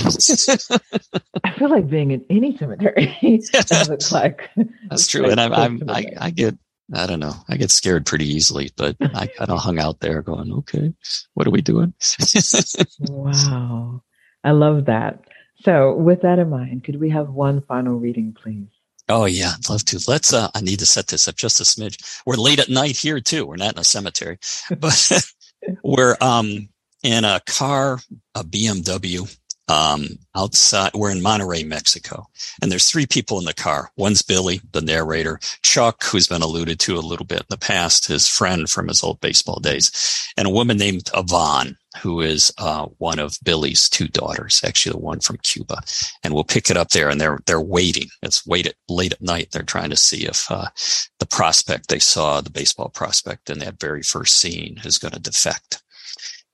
I 1.43 1.51
feel 1.57 1.69
like 1.69 1.89
being 1.89 2.11
in 2.11 2.25
any 2.29 2.57
cemetery 2.57 3.15
the 3.21 3.97
clock. 4.07 4.67
That's 4.89 5.07
true. 5.07 5.29
And 5.29 5.39
I'm, 5.39 5.53
I'm 5.53 5.89
I, 5.89 6.05
I 6.19 6.29
get, 6.29 6.55
I 6.93 7.07
don't 7.07 7.19
know, 7.19 7.35
I 7.49 7.57
get 7.57 7.71
scared 7.71 8.05
pretty 8.05 8.27
easily, 8.27 8.71
but 8.75 8.95
I 9.01 9.27
kind 9.27 9.49
of 9.49 9.59
hung 9.59 9.79
out 9.79 9.99
there 9.99 10.21
going, 10.21 10.51
okay, 10.53 10.93
what 11.33 11.47
are 11.47 11.51
we 11.51 11.61
doing? 11.61 11.93
wow. 12.99 14.03
I 14.43 14.51
love 14.51 14.85
that. 14.85 15.23
So, 15.63 15.93
with 15.93 16.21
that 16.23 16.39
in 16.39 16.49
mind, 16.49 16.83
could 16.83 16.99
we 16.99 17.11
have 17.11 17.29
one 17.29 17.61
final 17.61 17.99
reading, 17.99 18.33
please? 18.33 18.67
Oh 19.07 19.25
yeah, 19.25 19.53
I'd 19.57 19.69
love 19.69 19.85
to. 19.85 19.99
Let's. 20.07 20.33
Uh, 20.33 20.49
I 20.55 20.61
need 20.61 20.79
to 20.79 20.85
set 20.85 21.07
this 21.07 21.27
up 21.27 21.35
just 21.35 21.59
a 21.59 21.63
smidge. 21.63 22.21
We're 22.25 22.35
late 22.35 22.59
at 22.59 22.69
night 22.69 22.97
here 22.97 23.19
too. 23.19 23.45
We're 23.45 23.57
not 23.57 23.73
in 23.73 23.79
a 23.79 23.83
cemetery, 23.83 24.39
but 24.79 25.23
we're 25.83 26.15
um 26.21 26.69
in 27.03 27.25
a 27.25 27.41
car, 27.45 27.99
a 28.35 28.43
BMW, 28.43 29.37
um, 29.71 30.07
outside. 30.35 30.91
We're 30.93 31.11
in 31.11 31.21
Monterrey, 31.21 31.65
Mexico, 31.65 32.27
and 32.61 32.71
there's 32.71 32.89
three 32.89 33.05
people 33.05 33.39
in 33.39 33.45
the 33.45 33.53
car. 33.53 33.91
One's 33.95 34.21
Billy, 34.21 34.61
the 34.73 34.81
narrator, 34.81 35.39
Chuck, 35.61 36.03
who's 36.03 36.27
been 36.27 36.41
alluded 36.41 36.79
to 36.81 36.97
a 36.97 36.99
little 36.99 37.25
bit 37.25 37.39
in 37.39 37.45
the 37.49 37.57
past, 37.57 38.07
his 38.07 38.27
friend 38.27 38.69
from 38.69 38.89
his 38.89 39.01
old 39.03 39.21
baseball 39.21 39.59
days, 39.59 39.91
and 40.35 40.47
a 40.47 40.51
woman 40.51 40.77
named 40.77 41.09
Yvonne, 41.15 41.77
who 42.01 42.19
is 42.21 42.51
uh, 42.57 42.87
one 42.97 43.19
of 43.19 43.37
Billy's 43.43 43.87
two 43.87 44.07
daughters, 44.07 44.61
actually 44.65 44.91
the 44.91 44.99
one 44.99 45.21
from 45.21 45.37
Cuba. 45.37 45.81
And 46.23 46.33
we'll 46.33 46.43
pick 46.43 46.69
it 46.69 46.77
up 46.77 46.89
there, 46.89 47.09
and 47.09 47.21
they're 47.21 47.39
they're 47.45 47.61
waiting. 47.61 48.09
It's 48.21 48.45
late 48.45 48.67
at 48.67 48.75
late 48.89 49.13
at 49.13 49.21
night. 49.21 49.49
They're 49.51 49.63
trying 49.63 49.89
to 49.91 49.97
see 49.97 50.25
if 50.25 50.51
uh, 50.51 50.67
the 51.19 51.27
prospect 51.27 51.87
they 51.87 51.99
saw, 51.99 52.41
the 52.41 52.49
baseball 52.49 52.89
prospect 52.89 53.49
in 53.49 53.59
that 53.59 53.79
very 53.79 54.03
first 54.03 54.37
scene, 54.37 54.81
is 54.83 54.97
going 54.97 55.13
to 55.13 55.19
defect. 55.19 55.81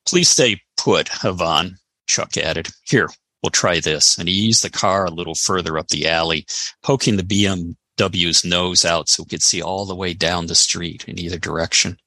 Please 0.05 0.29
stay 0.29 0.61
put, 0.77 1.09
Yvonne. 1.23 1.77
Chuck 2.07 2.37
added. 2.37 2.69
Here, 2.85 3.09
we'll 3.43 3.51
try 3.51 3.79
this. 3.79 4.17
And 4.17 4.27
he 4.27 4.33
eased 4.33 4.63
the 4.63 4.69
car 4.69 5.05
a 5.05 5.11
little 5.11 5.35
further 5.35 5.77
up 5.77 5.89
the 5.89 6.07
alley, 6.07 6.45
poking 6.83 7.17
the 7.17 7.23
BMW's 7.23 8.43
nose 8.43 8.83
out 8.85 9.09
so 9.09 9.23
we 9.23 9.29
could 9.29 9.43
see 9.43 9.61
all 9.61 9.85
the 9.85 9.95
way 9.95 10.13
down 10.13 10.47
the 10.47 10.55
street 10.55 11.05
in 11.07 11.19
either 11.19 11.37
direction. 11.37 11.97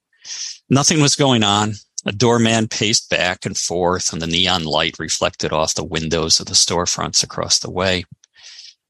Nothing 0.68 1.00
was 1.00 1.16
going 1.16 1.42
on. 1.42 1.74
A 2.06 2.12
doorman 2.12 2.66
paced 2.66 3.10
back 3.10 3.44
and 3.44 3.56
forth, 3.56 4.12
and 4.12 4.22
the 4.22 4.26
neon 4.26 4.64
light 4.64 4.98
reflected 4.98 5.52
off 5.52 5.74
the 5.74 5.84
windows 5.84 6.40
of 6.40 6.46
the 6.46 6.54
storefronts 6.54 7.22
across 7.22 7.58
the 7.58 7.70
way. 7.70 8.04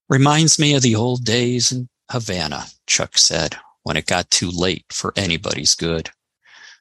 Reminds 0.08 0.58
me 0.58 0.74
of 0.74 0.82
the 0.82 0.94
old 0.94 1.24
days 1.24 1.72
in 1.72 1.88
Havana, 2.10 2.66
Chuck 2.86 3.18
said, 3.18 3.56
when 3.82 3.96
it 3.96 4.06
got 4.06 4.30
too 4.30 4.50
late 4.50 4.84
for 4.90 5.12
anybody's 5.16 5.74
good. 5.74 6.10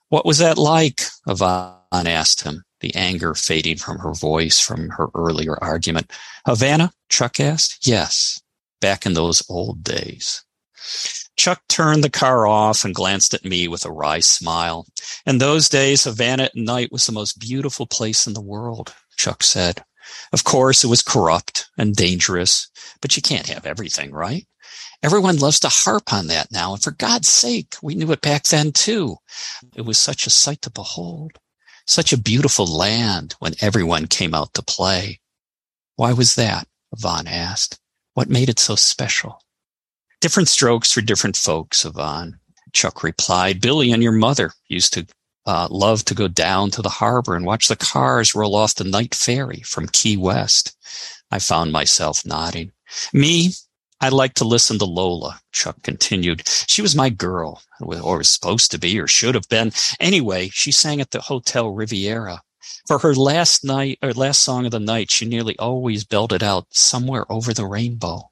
What 0.09 0.25
was 0.25 0.37
that 0.37 0.57
like? 0.57 1.01
Yvonne 1.27 1.79
asked 1.91 2.43
him, 2.43 2.63
the 2.79 2.93
anger 2.95 3.33
fading 3.33 3.77
from 3.77 3.99
her 3.99 4.13
voice 4.13 4.59
from 4.59 4.89
her 4.89 5.07
earlier 5.15 5.61
argument. 5.63 6.11
Havana? 6.45 6.91
Chuck 7.09 7.39
asked. 7.39 7.87
Yes, 7.87 8.41
back 8.81 9.05
in 9.05 9.13
those 9.13 9.43
old 9.49 9.83
days. 9.83 10.43
Chuck 11.35 11.61
turned 11.69 12.03
the 12.03 12.09
car 12.09 12.47
off 12.47 12.83
and 12.83 12.95
glanced 12.95 13.33
at 13.33 13.45
me 13.45 13.67
with 13.67 13.85
a 13.85 13.91
wry 13.91 14.19
smile. 14.19 14.87
In 15.25 15.37
those 15.37 15.69
days, 15.69 16.03
Havana 16.03 16.43
at 16.43 16.55
night 16.55 16.91
was 16.91 17.05
the 17.05 17.11
most 17.11 17.39
beautiful 17.39 17.85
place 17.85 18.27
in 18.27 18.33
the 18.33 18.41
world, 18.41 18.93
Chuck 19.17 19.43
said. 19.43 19.83
Of 20.33 20.43
course, 20.43 20.83
it 20.83 20.87
was 20.87 21.01
corrupt 21.01 21.69
and 21.77 21.95
dangerous, 21.95 22.69
but 23.01 23.15
you 23.15 23.21
can't 23.21 23.47
have 23.47 23.65
everything, 23.65 24.11
right? 24.11 24.47
Everyone 25.01 25.37
loves 25.37 25.59
to 25.61 25.69
harp 25.69 26.11
on 26.11 26.27
that 26.27 26.51
now. 26.51 26.73
And 26.73 26.83
for 26.83 26.91
God's 26.91 27.29
sake, 27.29 27.75
we 27.81 27.95
knew 27.95 28.11
it 28.11 28.21
back 28.21 28.43
then 28.43 28.71
too. 28.71 29.17
It 29.75 29.83
was 29.83 29.97
such 29.97 30.27
a 30.27 30.31
sight 30.31 30.61
to 30.63 30.69
behold, 30.69 31.39
such 31.89 32.13
a 32.13 32.17
beautiful 32.17 32.67
land 32.67 33.36
when 33.39 33.56
everyone 33.62 34.06
came 34.06 34.36
out 34.36 34.54
to 34.54 34.62
play. 34.62 35.19
Why 35.95 36.13
was 36.13 36.36
that? 36.36 36.67
Yvonne 36.95 37.28
asked. 37.28 37.80
What 38.13 38.30
made 38.30 38.47
it 38.47 38.60
so 38.60 38.75
special? 38.75 39.41
Different 40.21 40.49
strokes 40.49 40.91
for 40.91 41.02
different 41.02 41.36
folks, 41.36 41.84
Yvonne. 41.84 42.39
Chuck 42.73 43.04
replied, 43.04 43.60
Billy 43.60 43.91
and 43.91 44.04
your 44.04 44.12
mother 44.12 44.54
used 44.67 44.93
to 44.93 45.08
uh, 45.47 45.67
love 45.71 46.06
to 46.06 46.13
go 46.13 46.28
down 46.28 46.69
to 46.71 46.84
the 46.84 46.89
harbor 46.89 47.36
and 47.36 47.45
watch 47.45 47.67
the 47.67 47.75
cars 47.75 48.36
roll 48.36 48.56
off 48.56 48.75
the 48.75 48.84
night 48.84 49.15
ferry 49.15 49.62
from 49.62 49.88
Key 49.88 50.15
West. 50.15 50.78
I 51.32 51.39
found 51.39 51.71
myself 51.71 52.23
nodding. 52.23 52.71
Me, 53.13 53.54
I 54.01 54.09
like 54.09 54.33
to 54.35 54.45
listen 54.45 54.79
to 54.79 54.85
Lola, 54.85 55.41
Chuck 55.51 55.83
continued. 55.83 56.47
She 56.67 56.81
was 56.81 56.95
my 56.95 57.09
girl, 57.09 57.62
or 57.81 58.19
was 58.19 58.31
supposed 58.31 58.71
to 58.71 58.79
be, 58.79 58.99
or 58.99 59.07
should 59.07 59.35
have 59.35 59.49
been. 59.49 59.73
Anyway, 59.99 60.49
she 60.53 60.71
sang 60.71 61.01
at 61.01 61.12
the 61.12 61.19
Hotel 61.19 61.69
Riviera. 61.69 62.41
For 62.88 62.99
her 62.99 63.13
last 63.13 63.63
night, 63.65 63.99
or 64.01 64.13
last 64.13 64.41
song 64.41 64.65
of 64.65 64.71
the 64.71 64.79
night, 64.79 65.12
she 65.12 65.25
nearly 65.25 65.57
always 65.59 66.05
belted 66.05 66.41
out 66.41 66.67
somewhere 66.69 67.29
over 67.31 67.53
the 67.53 67.65
rainbow. 67.65 68.31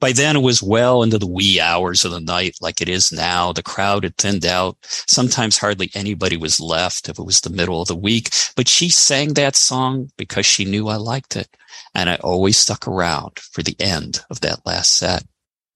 By 0.00 0.12
then 0.12 0.36
it 0.36 0.42
was 0.42 0.62
well 0.62 1.02
into 1.02 1.18
the 1.18 1.26
wee 1.26 1.60
hours 1.60 2.04
of 2.04 2.12
the 2.12 2.20
night, 2.20 2.56
like 2.60 2.80
it 2.80 2.88
is 2.88 3.10
now. 3.10 3.52
The 3.52 3.62
crowd 3.62 4.04
had 4.04 4.16
thinned 4.16 4.46
out. 4.46 4.76
Sometimes 4.82 5.58
hardly 5.58 5.90
anybody 5.94 6.36
was 6.36 6.60
left 6.60 7.08
if 7.08 7.18
it 7.18 7.24
was 7.24 7.40
the 7.40 7.50
middle 7.50 7.82
of 7.82 7.88
the 7.88 7.96
week. 7.96 8.30
But 8.54 8.68
she 8.68 8.90
sang 8.90 9.34
that 9.34 9.56
song 9.56 10.10
because 10.16 10.46
she 10.46 10.64
knew 10.64 10.88
I 10.88 10.96
liked 10.96 11.34
it. 11.34 11.48
And 11.94 12.08
I 12.08 12.16
always 12.16 12.58
stuck 12.58 12.86
around 12.86 13.38
for 13.40 13.62
the 13.62 13.76
end 13.80 14.20
of 14.30 14.40
that 14.42 14.64
last 14.64 14.94
set. 14.96 15.24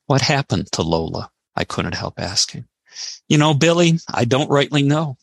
What 0.07 0.21
happened 0.21 0.71
to 0.73 0.83
Lola? 0.83 1.31
I 1.57 1.65
couldn't 1.65 1.95
help 1.95 2.21
asking. 2.21 2.67
You 3.29 3.39
know, 3.39 3.55
Billy, 3.55 3.99
I 4.13 4.25
don't 4.25 4.51
rightly 4.51 4.83
know. 4.83 5.17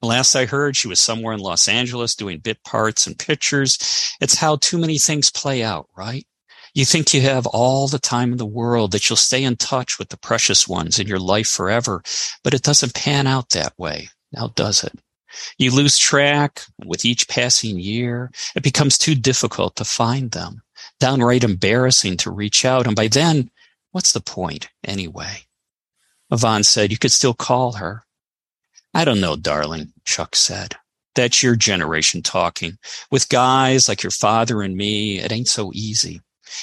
Last 0.00 0.36
I 0.36 0.46
heard, 0.46 0.76
she 0.76 0.86
was 0.86 1.00
somewhere 1.00 1.34
in 1.34 1.40
Los 1.40 1.66
Angeles 1.66 2.14
doing 2.14 2.38
bit 2.38 2.62
parts 2.62 3.06
and 3.06 3.18
pictures. 3.18 3.78
It's 4.20 4.38
how 4.38 4.56
too 4.56 4.78
many 4.78 4.98
things 4.98 5.28
play 5.28 5.64
out, 5.64 5.88
right? 5.96 6.24
You 6.78 6.84
think 6.84 7.12
you 7.12 7.22
have 7.22 7.48
all 7.48 7.88
the 7.88 7.98
time 7.98 8.30
in 8.30 8.38
the 8.38 8.46
world, 8.46 8.92
that 8.92 9.10
you'll 9.10 9.16
stay 9.16 9.42
in 9.42 9.56
touch 9.56 9.98
with 9.98 10.10
the 10.10 10.16
precious 10.16 10.68
ones 10.68 11.00
in 11.00 11.08
your 11.08 11.18
life 11.18 11.48
forever, 11.48 12.04
but 12.44 12.54
it 12.54 12.62
doesn't 12.62 12.94
pan 12.94 13.26
out 13.26 13.50
that 13.50 13.76
way. 13.76 14.10
Now 14.30 14.52
does 14.54 14.84
it? 14.84 14.92
You 15.58 15.72
lose 15.72 15.98
track 15.98 16.62
with 16.86 17.04
each 17.04 17.26
passing 17.26 17.80
year. 17.80 18.30
It 18.54 18.62
becomes 18.62 18.96
too 18.96 19.16
difficult 19.16 19.74
to 19.74 19.84
find 19.84 20.30
them, 20.30 20.62
downright 21.00 21.42
embarrassing 21.42 22.16
to 22.18 22.30
reach 22.30 22.64
out. 22.64 22.86
And 22.86 22.94
by 22.94 23.08
then, 23.08 23.50
what's 23.90 24.12
the 24.12 24.20
point 24.20 24.68
anyway? 24.84 25.46
Yvonne 26.30 26.62
said, 26.62 26.92
you 26.92 26.98
could 26.98 27.10
still 27.10 27.34
call 27.34 27.72
her. 27.72 28.04
I 28.94 29.04
don't 29.04 29.20
know, 29.20 29.34
darling, 29.34 29.94
Chuck 30.04 30.36
said. 30.36 30.76
That's 31.16 31.42
your 31.42 31.56
generation 31.56 32.22
talking. 32.22 32.78
With 33.10 33.28
guys 33.28 33.88
like 33.88 34.04
your 34.04 34.12
father 34.12 34.62
and 34.62 34.76
me, 34.76 35.18
it 35.18 35.32
ain't 35.32 35.48
so 35.48 35.72
easy 35.74 36.20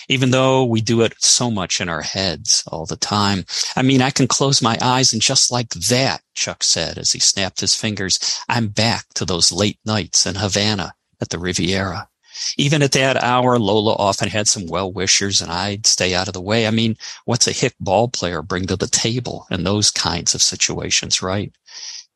even 0.10 0.32
though 0.32 0.64
we 0.64 0.82
do 0.82 1.02
it 1.02 1.14
so 1.20 1.50
much 1.52 1.82
in 1.82 1.90
our 1.90 2.02
heads 2.02 2.64
all 2.68 2.86
the 2.86 2.96
time. 2.96 3.46
I 3.76 3.82
mean, 3.82 4.02
I 4.02 4.10
can 4.10 4.28
close 4.28 4.62
my 4.62 4.78
eyes 4.82 5.14
and 5.14 5.22
just 5.22 5.52
like 5.52 5.70
that, 5.70 6.22
Chuck 6.34 6.64
said 6.64 6.98
as 6.98 7.12
he 7.12 7.20
snapped 7.20 7.62
his 7.62 7.76
fingers, 7.76 8.40
I'm 8.50 8.68
back 8.68 9.06
to 9.16 9.26
those 9.26 9.52
late 9.52 9.80
nights 9.86 10.26
in 10.26 10.36
Havana 10.36 10.94
at 11.22 11.30
the 11.30 11.40
Riviera. 11.40 12.10
Even 12.58 12.82
at 12.82 12.92
that 12.92 13.22
hour, 13.24 13.58
Lola 13.58 13.94
often 13.94 14.30
had 14.30 14.48
some 14.48 14.68
well 14.68 14.92
wishers 14.92 15.42
and 15.42 15.52
I'd 15.52 15.88
stay 15.88 16.14
out 16.14 16.28
of 16.28 16.34
the 16.34 16.42
way. 16.42 16.68
I 16.68 16.72
mean, 16.72 16.98
what's 17.24 17.48
a 17.48 17.54
hick 17.54 17.76
ball 17.80 18.10
player 18.10 18.42
bring 18.42 18.66
to 18.68 18.76
the 18.76 18.88
table 18.88 19.48
in 19.50 19.64
those 19.64 19.90
kinds 19.90 20.36
of 20.36 20.42
situations, 20.42 21.22
right? 21.22 21.54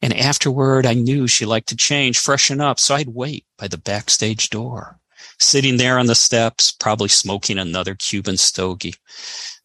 And 0.01 0.13
afterward, 0.15 0.85
I 0.85 0.93
knew 0.93 1.27
she 1.27 1.45
liked 1.45 1.69
to 1.69 1.75
change, 1.75 2.19
freshen 2.19 2.61
up, 2.61 2.79
so 2.79 2.95
I'd 2.95 3.09
wait 3.09 3.45
by 3.57 3.67
the 3.67 3.77
backstage 3.77 4.49
door, 4.49 4.98
sitting 5.39 5.77
there 5.77 5.97
on 5.97 6.07
the 6.07 6.15
steps, 6.15 6.71
probably 6.71 7.09
smoking 7.09 7.57
another 7.57 7.95
Cuban 7.95 8.37
stogie. 8.37 8.95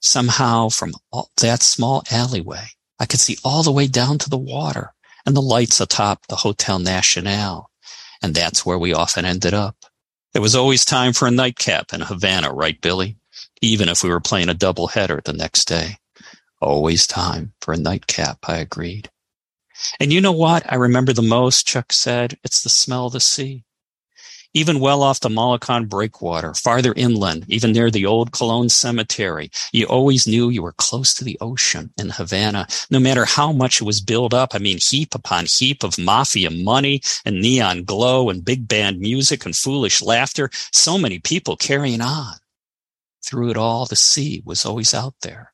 Somehow, 0.01 0.69
from 0.69 0.93
that 1.39 1.63
small 1.63 2.05
alleyway, 2.11 2.67
I 2.99 3.07
could 3.07 3.21
see 3.21 3.37
all 3.45 3.63
the 3.63 3.73
way 3.73 3.87
down 3.87 4.19
to 4.19 4.31
the 4.31 4.39
water 4.39 4.93
and 5.27 5.37
the 5.37 5.43
lights 5.43 5.81
atop 5.81 6.27
the 6.29 6.37
Hotel 6.37 6.79
Nacional. 6.79 7.71
And 8.23 8.35
that's 8.35 8.65
where 8.65 8.79
we 8.79 8.95
often 8.95 9.25
ended 9.25 9.55
up. 9.55 9.77
There 10.33 10.43
was 10.43 10.55
always 10.55 10.85
time 10.85 11.13
for 11.13 11.29
a 11.29 11.31
nightcap 11.31 11.93
in 11.93 12.01
Havana, 12.01 12.53
right, 12.53 12.81
Billy? 12.81 13.17
Even 13.61 13.89
if 13.89 14.03
we 14.03 14.11
were 14.11 14.21
playing 14.21 14.49
a 14.49 14.55
double 14.55 14.89
header 14.89 15.21
the 15.25 15.33
next 15.33 15.67
day. 15.67 15.97
Always 16.61 17.07
time 17.07 17.53
for 17.61 17.75
a 17.75 17.79
nightcap, 17.79 18.39
I 18.49 18.57
agreed. 18.57 19.11
And 20.01 20.13
you 20.13 20.21
know 20.21 20.33
what 20.33 20.71
I 20.71 20.77
remember 20.77 21.13
the 21.13 21.23
most, 21.23 21.67
Chuck 21.67 21.93
said? 21.93 22.39
It's 22.45 22.63
the 22.63 22.69
smell 22.69 23.07
of 23.07 23.13
the 23.13 23.21
sea. 23.21 23.65
Even 24.55 24.81
well 24.81 25.03
off 25.03 25.21
the 25.21 25.29
Malecón 25.29 25.88
breakwater, 25.88 26.55
farther 26.55 26.95
inland, 26.97 27.45
even 27.49 27.73
near 27.73 27.90
the 27.90 28.07
old 28.07 28.33
Colón 28.33 28.71
cemetery, 28.71 29.51
you 29.73 29.87
always 29.87 30.27
knew 30.29 30.51
you 30.51 30.62
were 30.62 30.73
close 30.75 31.14
to 31.14 31.25
the 31.25 31.38
ocean 31.40 31.93
in 31.99 32.11
Havana, 32.11 32.67
no 32.90 33.01
matter 33.01 33.27
how 33.27 33.53
much 33.53 33.81
it 33.81 33.85
was 33.85 34.01
built 34.01 34.35
up. 34.35 34.55
I 34.55 34.59
mean, 34.59 34.79
heap 34.81 35.14
upon 35.14 35.47
heap 35.47 35.85
of 35.85 35.99
mafia 35.99 36.51
money 36.51 37.03
and 37.27 37.40
neon 37.43 37.85
glow 37.85 38.31
and 38.31 38.45
big 38.45 38.69
band 38.69 39.01
music 39.01 39.47
and 39.47 39.57
foolish 39.57 40.03
laughter. 40.03 40.51
So 40.73 40.99
many 40.99 41.21
people 41.21 41.57
carrying 41.57 42.03
on. 42.03 42.37
Through 43.25 43.51
it 43.53 43.59
all, 43.59 43.87
the 43.87 43.97
sea 43.97 44.43
was 44.47 44.67
always 44.67 44.95
out 44.95 45.14
there 45.23 45.49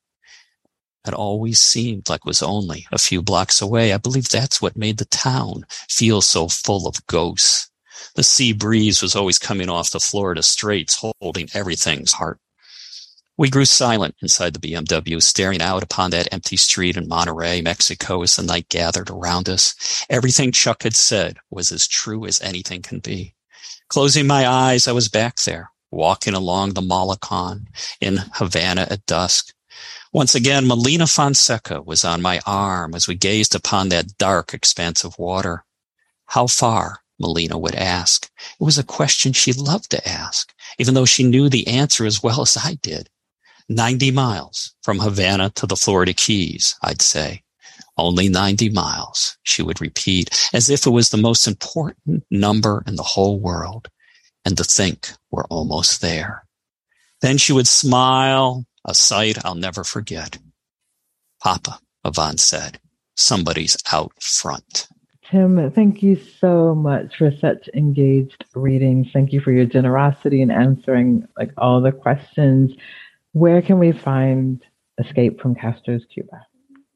It 1.06 1.14
always 1.14 1.60
seemed 1.60 2.08
like 2.10 2.26
was 2.26 2.42
only 2.44 2.86
a 2.92 2.98
few 2.98 3.22
blocks 3.22 3.60
away. 3.62 3.92
I 3.92 3.98
believe 3.98 4.30
that's 4.30 4.62
what 4.62 4.76
made 4.78 4.98
the 4.98 5.06
town 5.06 5.66
feel 5.90 6.22
so 6.22 6.48
full 6.48 6.88
of 6.88 7.06
ghosts. 7.08 7.69
The 8.14 8.22
sea 8.22 8.52
breeze 8.52 9.02
was 9.02 9.16
always 9.16 9.38
coming 9.38 9.68
off 9.68 9.90
the 9.90 10.00
Florida 10.00 10.42
Straits, 10.42 11.02
holding 11.20 11.48
everything's 11.54 12.12
heart. 12.12 12.38
We 13.36 13.48
grew 13.48 13.64
silent 13.64 14.16
inside 14.20 14.54
the 14.54 14.58
BMW, 14.58 15.22
staring 15.22 15.62
out 15.62 15.82
upon 15.82 16.10
that 16.10 16.28
empty 16.32 16.56
street 16.56 16.96
in 16.96 17.08
Monterrey, 17.08 17.62
Mexico, 17.62 18.22
as 18.22 18.36
the 18.36 18.42
night 18.42 18.68
gathered 18.68 19.08
around 19.08 19.48
us. 19.48 20.04
Everything 20.10 20.52
Chuck 20.52 20.82
had 20.82 20.94
said 20.94 21.38
was 21.50 21.72
as 21.72 21.88
true 21.88 22.26
as 22.26 22.40
anything 22.42 22.82
can 22.82 22.98
be. 22.98 23.34
Closing 23.88 24.26
my 24.26 24.46
eyes, 24.46 24.86
I 24.86 24.92
was 24.92 25.08
back 25.08 25.36
there, 25.40 25.70
walking 25.90 26.34
along 26.34 26.74
the 26.74 26.82
Malecón 26.82 27.66
in 28.00 28.18
Havana 28.34 28.86
at 28.90 29.06
dusk, 29.06 29.54
once 30.12 30.34
again, 30.34 30.66
Melina 30.66 31.06
Fonseca 31.06 31.82
was 31.82 32.04
on 32.04 32.20
my 32.20 32.40
arm 32.44 32.94
as 32.96 33.06
we 33.06 33.14
gazed 33.14 33.54
upon 33.54 33.90
that 33.90 34.18
dark 34.18 34.52
expanse 34.52 35.04
of 35.04 35.18
water. 35.20 35.64
How 36.26 36.48
far? 36.48 37.02
Melina 37.20 37.58
would 37.58 37.74
ask. 37.74 38.28
It 38.60 38.64
was 38.64 38.78
a 38.78 38.82
question 38.82 39.32
she 39.32 39.52
loved 39.52 39.90
to 39.90 40.08
ask, 40.08 40.52
even 40.78 40.94
though 40.94 41.04
she 41.04 41.22
knew 41.22 41.48
the 41.48 41.68
answer 41.68 42.06
as 42.06 42.22
well 42.22 42.40
as 42.40 42.56
I 42.56 42.78
did. 42.82 43.08
90 43.68 44.10
miles 44.10 44.74
from 44.82 44.98
Havana 44.98 45.50
to 45.50 45.66
the 45.66 45.76
Florida 45.76 46.12
Keys, 46.12 46.74
I'd 46.82 47.02
say. 47.02 47.42
Only 47.96 48.28
90 48.28 48.70
miles, 48.70 49.36
she 49.42 49.62
would 49.62 49.80
repeat, 49.80 50.48
as 50.52 50.70
if 50.70 50.86
it 50.86 50.90
was 50.90 51.10
the 51.10 51.16
most 51.16 51.46
important 51.46 52.24
number 52.30 52.82
in 52.86 52.96
the 52.96 53.02
whole 53.02 53.38
world. 53.38 53.88
And 54.44 54.56
to 54.56 54.64
think 54.64 55.10
we're 55.30 55.44
almost 55.44 56.00
there. 56.00 56.46
Then 57.20 57.36
she 57.36 57.52
would 57.52 57.68
smile 57.68 58.64
a 58.84 58.94
sight 58.94 59.44
I'll 59.44 59.54
never 59.54 59.84
forget. 59.84 60.38
Papa, 61.42 61.78
Yvonne 62.04 62.38
said, 62.38 62.80
somebody's 63.14 63.76
out 63.92 64.12
front. 64.20 64.88
Tim, 65.30 65.70
thank 65.70 66.02
you 66.02 66.16
so 66.16 66.74
much 66.74 67.16
for 67.16 67.30
such 67.30 67.68
engaged 67.72 68.44
readings. 68.54 69.08
Thank 69.12 69.32
you 69.32 69.40
for 69.40 69.52
your 69.52 69.64
generosity 69.64 70.42
in 70.42 70.50
answering 70.50 71.26
like 71.38 71.52
all 71.56 71.80
the 71.80 71.92
questions. 71.92 72.72
Where 73.32 73.62
can 73.62 73.78
we 73.78 73.92
find 73.92 74.60
Escape 74.98 75.40
from 75.40 75.54
Castro's 75.54 76.04
Cuba? 76.12 76.44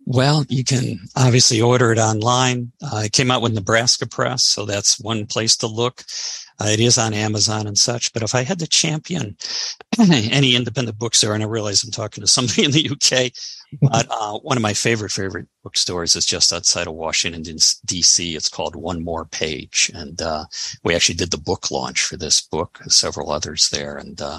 Well, 0.07 0.45
you 0.49 0.65
can 0.65 0.99
obviously 1.17 1.63
order 1.63 1.93
it 1.93 1.99
online. 1.99 2.73
Uh, 2.83 3.03
it 3.07 3.13
came 3.13 3.31
out 3.31 3.41
with 3.41 3.55
Nebraska 3.55 4.07
Press, 4.07 4.45
so 4.45 4.67
that's 4.67 5.01
one 5.01 5.27
place 5.27 5.57
to 5.59 5.67
look. 5.67 6.05
Uh, 6.61 6.67
it 6.67 6.81
is 6.81 6.99
on 6.99 7.15
Amazon 7.15 7.67
and 7.67 7.79
such. 7.79 8.13
But 8.13 8.23
if 8.23 8.35
I 8.35 8.43
had 8.43 8.59
to 8.59 8.67
champion 8.67 9.37
any 9.99 10.57
independent 10.57 10.99
books 10.99 11.21
there, 11.21 11.35
and 11.35 11.43
I 11.43 11.47
realize 11.47 11.85
I'm 11.85 11.91
talking 11.91 12.21
to 12.21 12.29
somebody 12.29 12.65
in 12.65 12.73
the 12.73 12.91
UK, 12.91 13.33
but 13.81 14.07
uh, 14.11 14.39
one 14.39 14.57
of 14.57 14.63
my 14.63 14.75
favorite 14.75 15.13
favorite 15.13 15.47
bookstores 15.63 16.17
is 16.17 16.27
just 16.27 16.53
outside 16.53 16.87
of 16.87 16.95
Washington 16.95 17.43
D.C. 17.85 18.37
It's 18.37 18.49
called 18.49 18.77
One 18.77 19.05
More 19.05 19.25
Page, 19.25 19.91
and 19.95 20.21
uh, 20.21 20.45
we 20.85 20.95
actually 20.95 21.17
did 21.17 21.31
the 21.31 21.39
book 21.39 21.71
launch 21.71 22.03
for 22.03 22.17
this 22.17 22.41
book. 22.41 22.81
Several 22.89 23.31
others 23.31 23.69
there, 23.71 23.97
and 23.97 24.21
uh, 24.21 24.39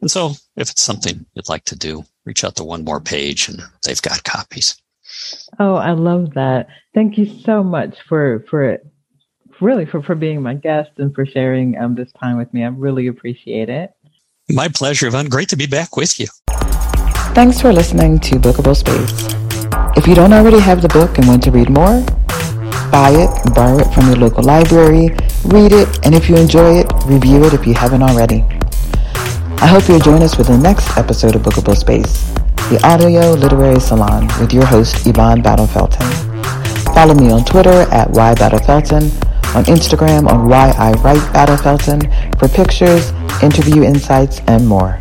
and 0.00 0.10
so 0.10 0.32
if 0.56 0.70
it's 0.70 0.82
something 0.82 1.26
you'd 1.34 1.48
like 1.48 1.64
to 1.66 1.76
do, 1.76 2.04
reach 2.24 2.44
out 2.44 2.56
to 2.56 2.64
One 2.64 2.84
More 2.84 3.00
Page, 3.00 3.48
and 3.48 3.62
they've 3.84 4.02
got 4.02 4.24
copies. 4.24 4.80
Oh, 5.58 5.74
I 5.74 5.92
love 5.92 6.34
that. 6.34 6.68
Thank 6.94 7.18
you 7.18 7.26
so 7.40 7.62
much 7.62 7.98
for 8.08 8.44
for 8.48 8.78
really 9.60 9.86
for, 9.86 10.02
for 10.02 10.14
being 10.14 10.42
my 10.42 10.54
guest 10.54 10.90
and 10.98 11.14
for 11.14 11.24
sharing 11.24 11.78
um, 11.78 11.94
this 11.94 12.12
time 12.12 12.36
with 12.36 12.52
me. 12.52 12.64
I 12.64 12.68
really 12.68 13.06
appreciate 13.06 13.68
it. 13.68 13.92
My 14.50 14.68
pleasure, 14.68 15.06
Yvonne. 15.06 15.28
Great 15.28 15.48
to 15.50 15.56
be 15.56 15.66
back 15.66 15.96
with 15.96 16.18
you. 16.18 16.26
Thanks 17.34 17.62
for 17.62 17.72
listening 17.72 18.18
to 18.20 18.36
Bookable 18.36 18.76
Space. 18.76 19.34
If 19.96 20.06
you 20.06 20.14
don't 20.14 20.34
already 20.34 20.60
have 20.60 20.82
the 20.82 20.88
book 20.88 21.16
and 21.16 21.26
want 21.26 21.42
to 21.44 21.50
read 21.50 21.70
more, 21.70 22.04
buy 22.92 23.08
it, 23.08 23.54
borrow 23.54 23.78
it 23.78 23.92
from 23.94 24.06
your 24.06 24.16
local 24.16 24.44
library, 24.44 25.08
read 25.46 25.72
it, 25.72 25.88
and 26.04 26.14
if 26.14 26.28
you 26.28 26.36
enjoy 26.36 26.80
it, 26.80 26.92
review 27.06 27.42
it 27.44 27.54
if 27.54 27.66
you 27.66 27.72
haven't 27.72 28.02
already. 28.02 28.44
I 29.62 29.66
hope 29.66 29.88
you'll 29.88 29.98
join 29.98 30.22
us 30.22 30.34
for 30.34 30.42
the 30.42 30.58
next 30.58 30.94
episode 30.98 31.34
of 31.34 31.40
Bookable 31.40 31.74
Space, 31.74 32.28
the 32.68 32.78
audio 32.84 33.32
literary 33.32 33.80
salon 33.80 34.28
with 34.38 34.52
your 34.52 34.66
host, 34.66 35.06
Yvonne 35.06 35.40
Battle 35.40 35.66
Felton. 35.66 36.06
Follow 36.94 37.14
me 37.14 37.30
on 37.30 37.46
Twitter 37.46 37.88
at 37.90 38.08
ybattlefelton 38.08 39.04
on 39.56 39.64
Instagram 39.64 40.28
on 40.28 40.48
Why 40.48 40.68
I 40.76 40.92
Write 41.00 41.32
Battle 41.32 41.56
Felton 41.56 42.00
for 42.38 42.48
pictures, 42.48 43.10
interview 43.42 43.84
insights, 43.84 44.40
and 44.48 44.68
more. 44.68 44.98